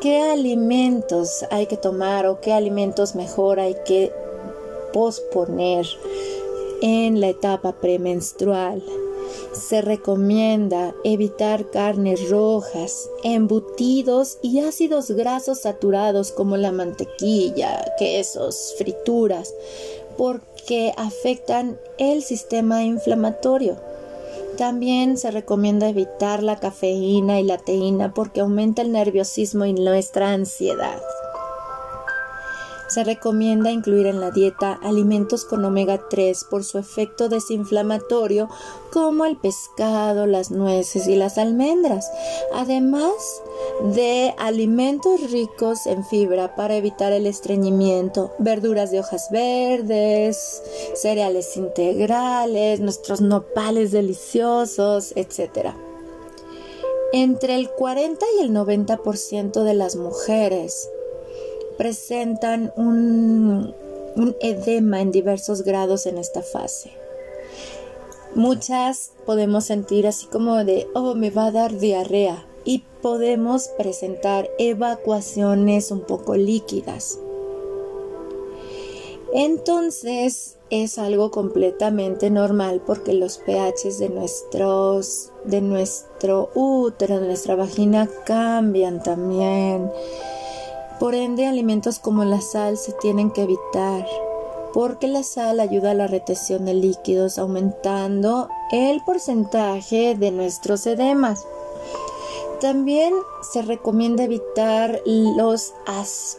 ¿Qué 0.00 0.20
alimentos 0.20 1.44
hay 1.50 1.66
que 1.66 1.76
tomar 1.76 2.26
o 2.26 2.40
qué 2.40 2.52
alimentos 2.52 3.14
mejor 3.14 3.58
hay 3.58 3.74
que 3.86 4.12
posponer 4.92 5.86
en 6.82 7.20
la 7.20 7.28
etapa 7.28 7.72
premenstrual? 7.80 8.82
Se 9.52 9.80
recomienda 9.80 10.94
evitar 11.04 11.70
carnes 11.70 12.28
rojas, 12.28 13.08
embutidos 13.22 14.38
y 14.42 14.60
ácidos 14.60 15.10
grasos 15.10 15.60
saturados 15.60 16.32
como 16.32 16.56
la 16.58 16.70
mantequilla, 16.70 17.94
quesos, 17.98 18.74
frituras, 18.76 19.54
porque 20.18 20.92
afectan 20.96 21.78
el 21.98 22.22
sistema 22.22 22.82
inflamatorio 22.84 23.93
también 24.56 25.16
se 25.16 25.30
recomienda 25.30 25.88
evitar 25.88 26.42
la 26.42 26.56
cafeína 26.56 27.40
y 27.40 27.44
la 27.44 27.58
teína 27.58 28.14
porque 28.14 28.40
aumenta 28.40 28.82
el 28.82 28.92
nerviosismo 28.92 29.64
y 29.64 29.72
nuestra 29.72 30.32
ansiedad. 30.32 31.00
Se 32.94 33.02
recomienda 33.02 33.72
incluir 33.72 34.06
en 34.06 34.20
la 34.20 34.30
dieta 34.30 34.78
alimentos 34.80 35.44
con 35.44 35.64
omega 35.64 36.08
3 36.08 36.44
por 36.44 36.62
su 36.62 36.78
efecto 36.78 37.28
desinflamatorio 37.28 38.48
como 38.92 39.24
el 39.24 39.36
pescado, 39.36 40.26
las 40.28 40.52
nueces 40.52 41.08
y 41.08 41.16
las 41.16 41.36
almendras, 41.36 42.08
además 42.54 43.12
de 43.96 44.32
alimentos 44.38 45.28
ricos 45.32 45.88
en 45.88 46.04
fibra 46.04 46.54
para 46.54 46.76
evitar 46.76 47.12
el 47.12 47.26
estreñimiento, 47.26 48.30
verduras 48.38 48.92
de 48.92 49.00
hojas 49.00 49.26
verdes, 49.32 50.62
cereales 50.94 51.56
integrales, 51.56 52.78
nuestros 52.78 53.20
nopales 53.20 53.90
deliciosos, 53.90 55.14
etc. 55.16 55.70
Entre 57.12 57.56
el 57.56 57.70
40 57.70 58.24
y 58.38 58.44
el 58.44 58.52
90% 58.52 59.64
de 59.64 59.74
las 59.74 59.96
mujeres 59.96 60.90
presentan 61.76 62.72
un, 62.76 63.74
edema 64.40 65.00
en 65.00 65.10
diversos 65.10 65.62
grados 65.62 66.06
en 66.06 66.18
esta 66.18 66.42
fase. 66.42 66.92
Muchas 68.34 69.12
podemos 69.26 69.64
sentir 69.64 70.06
así 70.06 70.26
como 70.26 70.64
de, 70.64 70.88
oh, 70.94 71.14
me 71.14 71.30
va 71.30 71.46
a 71.46 71.52
dar 71.52 71.78
diarrea 71.78 72.46
y 72.64 72.84
podemos 73.02 73.68
presentar 73.78 74.48
evacuaciones 74.58 75.90
un 75.90 76.00
poco 76.00 76.36
líquidas. 76.36 77.18
Entonces 79.32 80.58
es 80.70 80.98
algo 80.98 81.30
completamente 81.30 82.30
normal 82.30 82.80
porque 82.86 83.12
los 83.12 83.38
pHs 83.38 83.98
de 83.98 84.08
nuestros 84.08 85.32
de 85.44 85.60
nuestro 85.60 86.50
útero, 86.54 87.20
de 87.20 87.26
nuestra 87.26 87.54
vagina 87.54 88.08
cambian 88.24 89.02
también. 89.02 89.90
Por 90.98 91.14
ende, 91.14 91.46
alimentos 91.46 91.98
como 91.98 92.24
la 92.24 92.40
sal 92.40 92.76
se 92.76 92.92
tienen 92.92 93.30
que 93.30 93.42
evitar, 93.42 94.06
porque 94.72 95.08
la 95.08 95.22
sal 95.22 95.60
ayuda 95.60 95.90
a 95.90 95.94
la 95.94 96.06
retención 96.06 96.64
de 96.64 96.74
líquidos, 96.74 97.38
aumentando 97.38 98.48
el 98.70 99.02
porcentaje 99.04 100.14
de 100.14 100.30
nuestros 100.30 100.86
edemas. 100.86 101.46
También 102.60 103.12
se 103.42 103.62
recomienda 103.62 104.24
evitar 104.24 105.02
los 105.06 105.74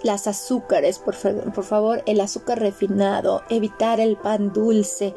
las 0.02 0.28
azúcares, 0.28 0.98
por, 1.00 1.16
por, 1.54 1.64
favor, 1.64 2.02
el 2.06 2.20
azúcar 2.20 2.60
refinado, 2.60 3.44
evitar 3.50 4.00
el 4.00 4.18
pan 4.18 4.52
dulce, 4.52 5.14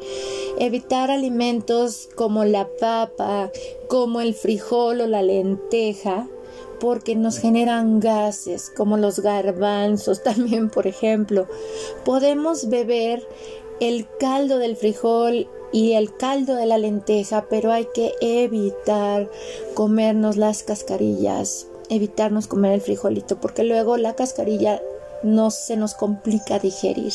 evitar 0.59 1.09
alimentos 1.09 2.09
como 2.15 2.45
la 2.45 2.67
papa, 2.79 3.49
como 3.87 4.21
el 4.21 4.35
frijol 4.35 5.01
o 5.01 5.07
la 5.07 5.23
lenteja, 5.23 6.27
porque 6.79 7.15
nos 7.15 7.39
generan 7.39 7.99
gases, 7.99 8.71
como 8.75 8.97
los 8.97 9.19
garbanzos 9.19 10.23
también, 10.23 10.69
por 10.69 10.87
ejemplo. 10.87 11.47
Podemos 12.05 12.69
beber 12.69 13.27
el 13.79 14.07
caldo 14.19 14.57
del 14.57 14.75
frijol 14.75 15.47
y 15.71 15.93
el 15.93 16.15
caldo 16.15 16.55
de 16.55 16.65
la 16.65 16.77
lenteja, 16.77 17.45
pero 17.49 17.71
hay 17.71 17.87
que 17.93 18.13
evitar 18.21 19.29
comernos 19.75 20.37
las 20.37 20.63
cascarillas, 20.63 21.67
evitarnos 21.89 22.47
comer 22.47 22.73
el 22.73 22.81
frijolito, 22.81 23.39
porque 23.39 23.63
luego 23.63 23.97
la 23.97 24.15
cascarilla 24.15 24.81
no 25.23 25.51
se 25.51 25.77
nos 25.77 25.93
complica 25.93 26.59
digerir. 26.59 27.13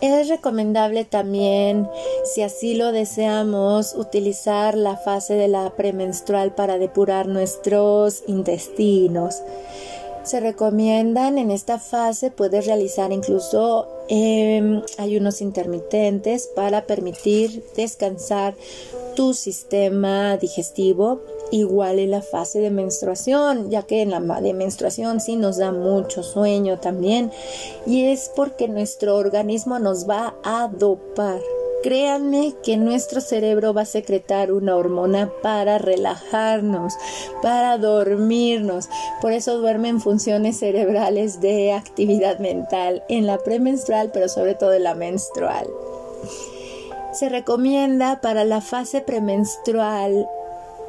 Es 0.00 0.28
recomendable 0.28 1.04
también, 1.04 1.88
si 2.24 2.42
así 2.42 2.74
lo 2.74 2.92
deseamos, 2.92 3.94
utilizar 3.94 4.76
la 4.76 4.96
fase 4.96 5.34
de 5.34 5.48
la 5.48 5.70
premenstrual 5.70 6.54
para 6.54 6.76
depurar 6.78 7.28
nuestros 7.28 8.22
intestinos. 8.26 9.42
Se 10.22 10.40
recomiendan 10.40 11.38
en 11.38 11.50
esta 11.50 11.78
fase, 11.78 12.30
puedes 12.30 12.66
realizar 12.66 13.12
incluso 13.12 13.88
em, 14.08 14.82
ayunos 14.98 15.40
intermitentes 15.40 16.48
para 16.48 16.84
permitir 16.84 17.64
descansar 17.76 18.54
tu 19.14 19.32
sistema 19.32 20.36
digestivo 20.36 21.22
igual 21.50 21.98
en 21.98 22.10
la 22.10 22.22
fase 22.22 22.60
de 22.60 22.70
menstruación, 22.70 23.70
ya 23.70 23.82
que 23.82 24.02
en 24.02 24.10
la 24.10 24.20
de 24.40 24.54
menstruación 24.54 25.20
sí 25.20 25.36
nos 25.36 25.58
da 25.58 25.72
mucho 25.72 26.22
sueño 26.22 26.78
también 26.78 27.30
y 27.86 28.06
es 28.06 28.30
porque 28.34 28.68
nuestro 28.68 29.16
organismo 29.16 29.78
nos 29.78 30.08
va 30.08 30.34
a 30.42 30.68
dopar. 30.68 31.40
Créanme 31.82 32.54
que 32.64 32.76
nuestro 32.76 33.20
cerebro 33.20 33.72
va 33.72 33.82
a 33.82 33.86
secretar 33.86 34.50
una 34.50 34.74
hormona 34.74 35.30
para 35.42 35.78
relajarnos, 35.78 36.94
para 37.42 37.78
dormirnos. 37.78 38.88
Por 39.20 39.32
eso 39.32 39.58
duermen 39.58 40.00
funciones 40.00 40.58
cerebrales 40.58 41.40
de 41.40 41.72
actividad 41.72 42.40
mental 42.40 43.04
en 43.08 43.26
la 43.26 43.38
premenstrual, 43.38 44.10
pero 44.12 44.28
sobre 44.28 44.54
todo 44.54 44.72
en 44.72 44.82
la 44.82 44.94
menstrual. 44.96 45.68
Se 47.12 47.28
recomienda 47.28 48.20
para 48.20 48.44
la 48.44 48.60
fase 48.60 49.00
premenstrual 49.00 50.28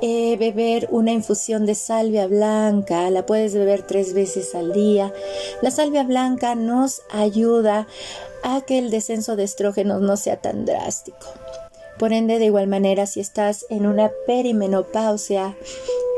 eh, 0.02 0.38
beber 0.38 0.88
una 0.92 1.12
infusión 1.12 1.66
de 1.66 1.76
salvia 1.76 2.28
blanca, 2.28 3.10
la 3.10 3.26
puedes 3.26 3.54
beber 3.54 3.82
tres 3.82 4.14
veces 4.14 4.54
al 4.56 4.74
día. 4.74 5.14
La 5.62 5.72
salvia 5.72 6.04
blanca 6.04 6.56
nos 6.56 7.02
ayuda 7.10 7.88
a 8.44 8.62
que 8.62 8.78
el 8.78 8.92
descenso 8.92 9.36
de 9.36 9.44
estrógenos 9.44 10.02
no 10.02 10.18
sea 10.18 10.38
tan 10.38 10.66
drástico. 10.66 11.28
Por 11.98 12.14
ende, 12.14 12.38
de 12.38 12.46
igual 12.46 12.68
manera, 12.68 13.08
si 13.08 13.20
estás 13.20 13.66
en 13.70 13.88
una 13.88 14.12
perimenopausia 14.28 15.58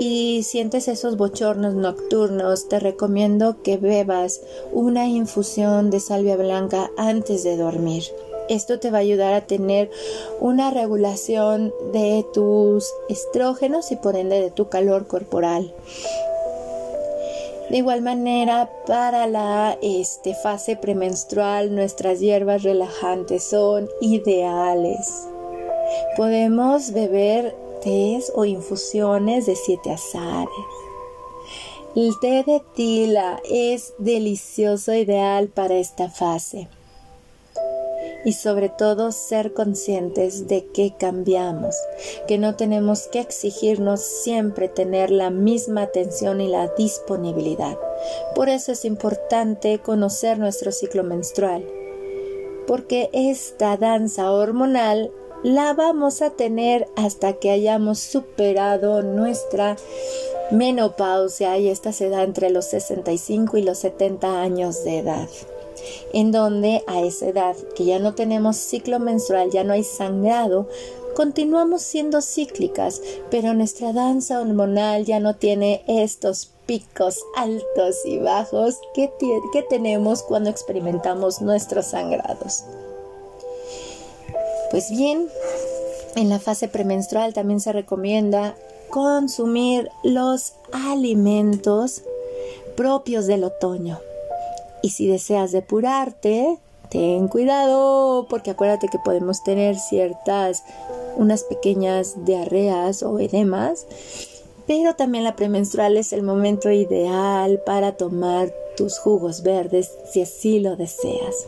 y 0.02 0.44
sientes 0.44 0.90
esos 0.90 1.16
bochornos 1.16 1.74
nocturnos, 1.74 2.68
te 2.68 2.80
recomiendo 2.80 3.64
que 3.64 3.78
bebas 3.78 4.42
una 4.74 5.08
infusión 5.08 5.90
de 5.90 6.02
salvia 6.02 6.36
blanca 6.36 6.92
antes 6.98 7.44
de 7.44 7.56
dormir. 7.56 8.04
Esto 8.50 8.80
te 8.80 8.90
va 8.90 8.98
a 8.98 9.02
ayudar 9.02 9.36
a 9.36 9.46
tener 9.46 9.92
una 10.40 10.72
regulación 10.72 11.72
de 11.94 12.26
tus 12.34 12.92
estrógenos 13.08 13.92
y 13.92 13.96
por 13.96 14.16
ende 14.16 14.42
de 14.42 14.50
tu 14.50 14.70
calor 14.70 15.06
corporal. 15.06 15.72
De 17.70 17.78
igual 17.78 18.02
manera, 18.02 18.72
para 18.88 19.28
la 19.28 19.78
este, 19.84 20.34
fase 20.34 20.76
premenstrual, 20.76 21.76
nuestras 21.76 22.20
hierbas 22.20 22.64
relajantes 22.64 23.44
son 23.44 23.88
ideales. 24.02 25.28
Podemos 26.18 26.92
beber 26.92 27.56
tés 27.84 28.32
o 28.34 28.46
infusiones 28.46 29.46
de 29.46 29.56
siete 29.56 29.92
azares. 29.92 30.50
El 31.96 32.20
té 32.20 32.44
de 32.44 32.64
tila 32.74 33.40
es 33.48 33.94
delicioso 34.00 34.92
ideal 34.92 35.50
para 35.50 35.76
esta 35.76 36.10
fase 36.10 36.68
y 38.26 38.34
sobre 38.34 38.70
todo 38.70 39.12
ser 39.12 39.54
conscientes 39.54 40.48
de 40.48 40.66
que 40.68 40.94
cambiamos, 40.98 41.76
que 42.28 42.38
no 42.38 42.56
tenemos 42.56 43.08
que 43.08 43.20
exigirnos 43.20 44.02
siempre 44.02 44.68
tener 44.68 45.10
la 45.12 45.30
misma 45.30 45.84
atención 45.84 46.42
y 46.42 46.48
la 46.48 46.68
disponibilidad. 46.78 47.78
Por 48.36 48.50
eso 48.50 48.72
es 48.72 48.86
importante 48.86 49.80
conocer 49.80 50.38
nuestro 50.38 50.72
ciclo 50.72 51.04
menstrual, 51.04 51.66
porque 52.68 53.10
esta 53.14 53.78
danza 53.78 54.32
hormonal 54.32 55.12
la 55.42 55.74
vamos 55.74 56.22
a 56.22 56.32
tener 56.32 56.88
hasta 56.98 57.34
que 57.34 57.50
hayamos 57.50 58.00
superado 58.00 59.02
nuestra 59.02 59.78
menopausia 60.52 61.58
y 61.58 61.70
esta 61.70 61.94
se 61.94 62.10
da 62.10 62.24
entre 62.24 62.50
los 62.50 62.66
65 62.66 63.56
y 63.56 63.62
los 63.62 63.78
70 63.78 64.42
años 64.42 64.84
de 64.84 65.00
edad 65.00 65.30
en 66.14 66.32
donde 66.32 66.84
a 66.88 67.02
esa 67.02 67.28
edad 67.28 67.56
que 67.76 67.86
ya 67.86 68.00
no 68.00 68.16
tenemos 68.16 68.58
ciclo 68.58 69.00
menstrual, 69.00 69.52
ya 69.52 69.64
no 69.64 69.74
hay 69.74 69.84
sangrado, 69.84 70.68
continuamos 71.16 71.82
siendo 71.82 72.22
cíclicas, 72.22 73.02
pero 73.30 73.54
nuestra 73.54 73.94
danza 73.94 74.40
hormonal 74.40 75.06
ya 75.06 75.20
no 75.20 75.36
tiene 75.36 75.84
estos 75.88 76.52
picos 76.66 77.24
altos 77.36 78.06
y 78.06 78.20
bajos 78.20 78.80
que, 78.94 79.12
que 79.52 79.64
tenemos 79.64 80.24
cuando 80.24 80.50
experimentamos 80.50 81.42
nuestros 81.42 81.88
sangrados. 81.88 82.64
Pues 84.72 84.92
bien, 84.92 85.28
en 86.16 86.30
la 86.30 86.40
fase 86.40 86.68
premenstrual 86.68 87.34
también 87.34 87.60
se 87.60 87.74
recomienda 87.74 88.56
consumir 88.90 89.90
los 90.04 90.54
alimentos 90.72 92.04
propios 92.76 93.28
del 93.28 93.44
otoño. 93.44 94.00
Y 94.82 94.90
si 94.92 95.08
deseas 95.08 95.52
depurarte, 95.52 96.58
ten 96.90 97.28
cuidado, 97.28 98.28
porque 98.30 98.52
acuérdate 98.52 98.88
que 98.88 99.00
podemos 99.00 99.44
tener 99.44 99.78
ciertas, 99.78 100.64
unas 101.18 101.44
pequeñas 101.44 102.26
diarreas 102.26 103.04
o 103.04 103.20
edemas, 103.20 103.86
pero 104.68 104.96
también 104.96 105.24
la 105.24 105.36
premenstrual 105.36 105.98
es 105.98 106.14
el 106.14 106.24
momento 106.24 106.72
ideal 106.72 107.62
para 107.66 107.98
tomar 107.98 108.54
tus 108.78 109.00
jugos 109.00 109.44
verdes 109.44 109.92
si 110.12 110.22
así 110.22 110.60
lo 110.60 110.76
deseas. 110.76 111.48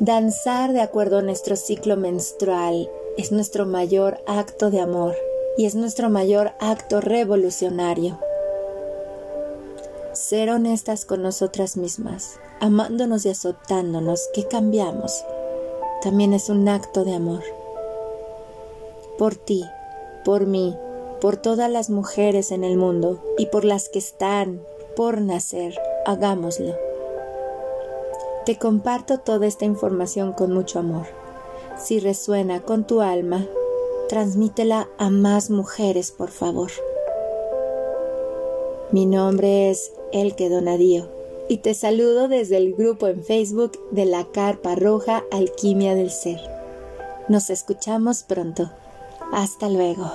Danzar 0.00 0.72
de 0.72 0.80
acuerdo 0.80 1.18
a 1.18 1.22
nuestro 1.22 1.56
ciclo 1.56 1.96
menstrual 1.96 2.88
es 3.16 3.32
nuestro 3.32 3.66
mayor 3.66 4.18
acto 4.26 4.70
de 4.70 4.80
amor 4.80 5.16
y 5.56 5.66
es 5.66 5.74
nuestro 5.74 6.08
mayor 6.08 6.52
acto 6.60 7.00
revolucionario 7.00 8.18
ser 10.18 10.50
honestas 10.50 11.04
con 11.04 11.22
nosotras 11.22 11.76
mismas, 11.76 12.40
amándonos 12.60 13.24
y 13.24 13.30
azotándonos, 13.30 14.28
que 14.34 14.46
cambiamos, 14.46 15.24
también 16.02 16.32
es 16.32 16.48
un 16.48 16.68
acto 16.68 17.04
de 17.04 17.14
amor. 17.14 17.42
Por 19.16 19.36
ti, 19.36 19.64
por 20.24 20.46
mí, 20.46 20.76
por 21.20 21.36
todas 21.36 21.70
las 21.70 21.88
mujeres 21.88 22.50
en 22.50 22.64
el 22.64 22.76
mundo 22.76 23.22
y 23.38 23.46
por 23.46 23.64
las 23.64 23.88
que 23.88 23.98
están 24.00 24.60
por 24.96 25.20
nacer, 25.20 25.78
hagámoslo. 26.04 26.76
Te 28.44 28.58
comparto 28.58 29.18
toda 29.18 29.46
esta 29.46 29.64
información 29.64 30.32
con 30.32 30.52
mucho 30.52 30.80
amor. 30.80 31.06
Si 31.78 32.00
resuena 32.00 32.60
con 32.60 32.86
tu 32.86 33.02
alma, 33.02 33.46
transmítela 34.08 34.88
a 34.98 35.10
más 35.10 35.50
mujeres, 35.50 36.10
por 36.10 36.30
favor. 36.30 36.70
Mi 38.90 39.04
nombre 39.04 39.70
es 39.70 39.92
Elke 40.12 40.48
Donadío 40.48 41.08
y 41.48 41.58
te 41.58 41.74
saludo 41.74 42.28
desde 42.28 42.58
el 42.58 42.74
grupo 42.74 43.06
en 43.08 43.24
Facebook 43.24 43.72
de 43.90 44.04
la 44.04 44.26
Carpa 44.26 44.74
Roja 44.74 45.24
Alquimia 45.30 45.94
del 45.94 46.10
Ser. 46.10 46.40
Nos 47.28 47.50
escuchamos 47.50 48.22
pronto. 48.22 48.70
Hasta 49.32 49.68
luego. 49.68 50.10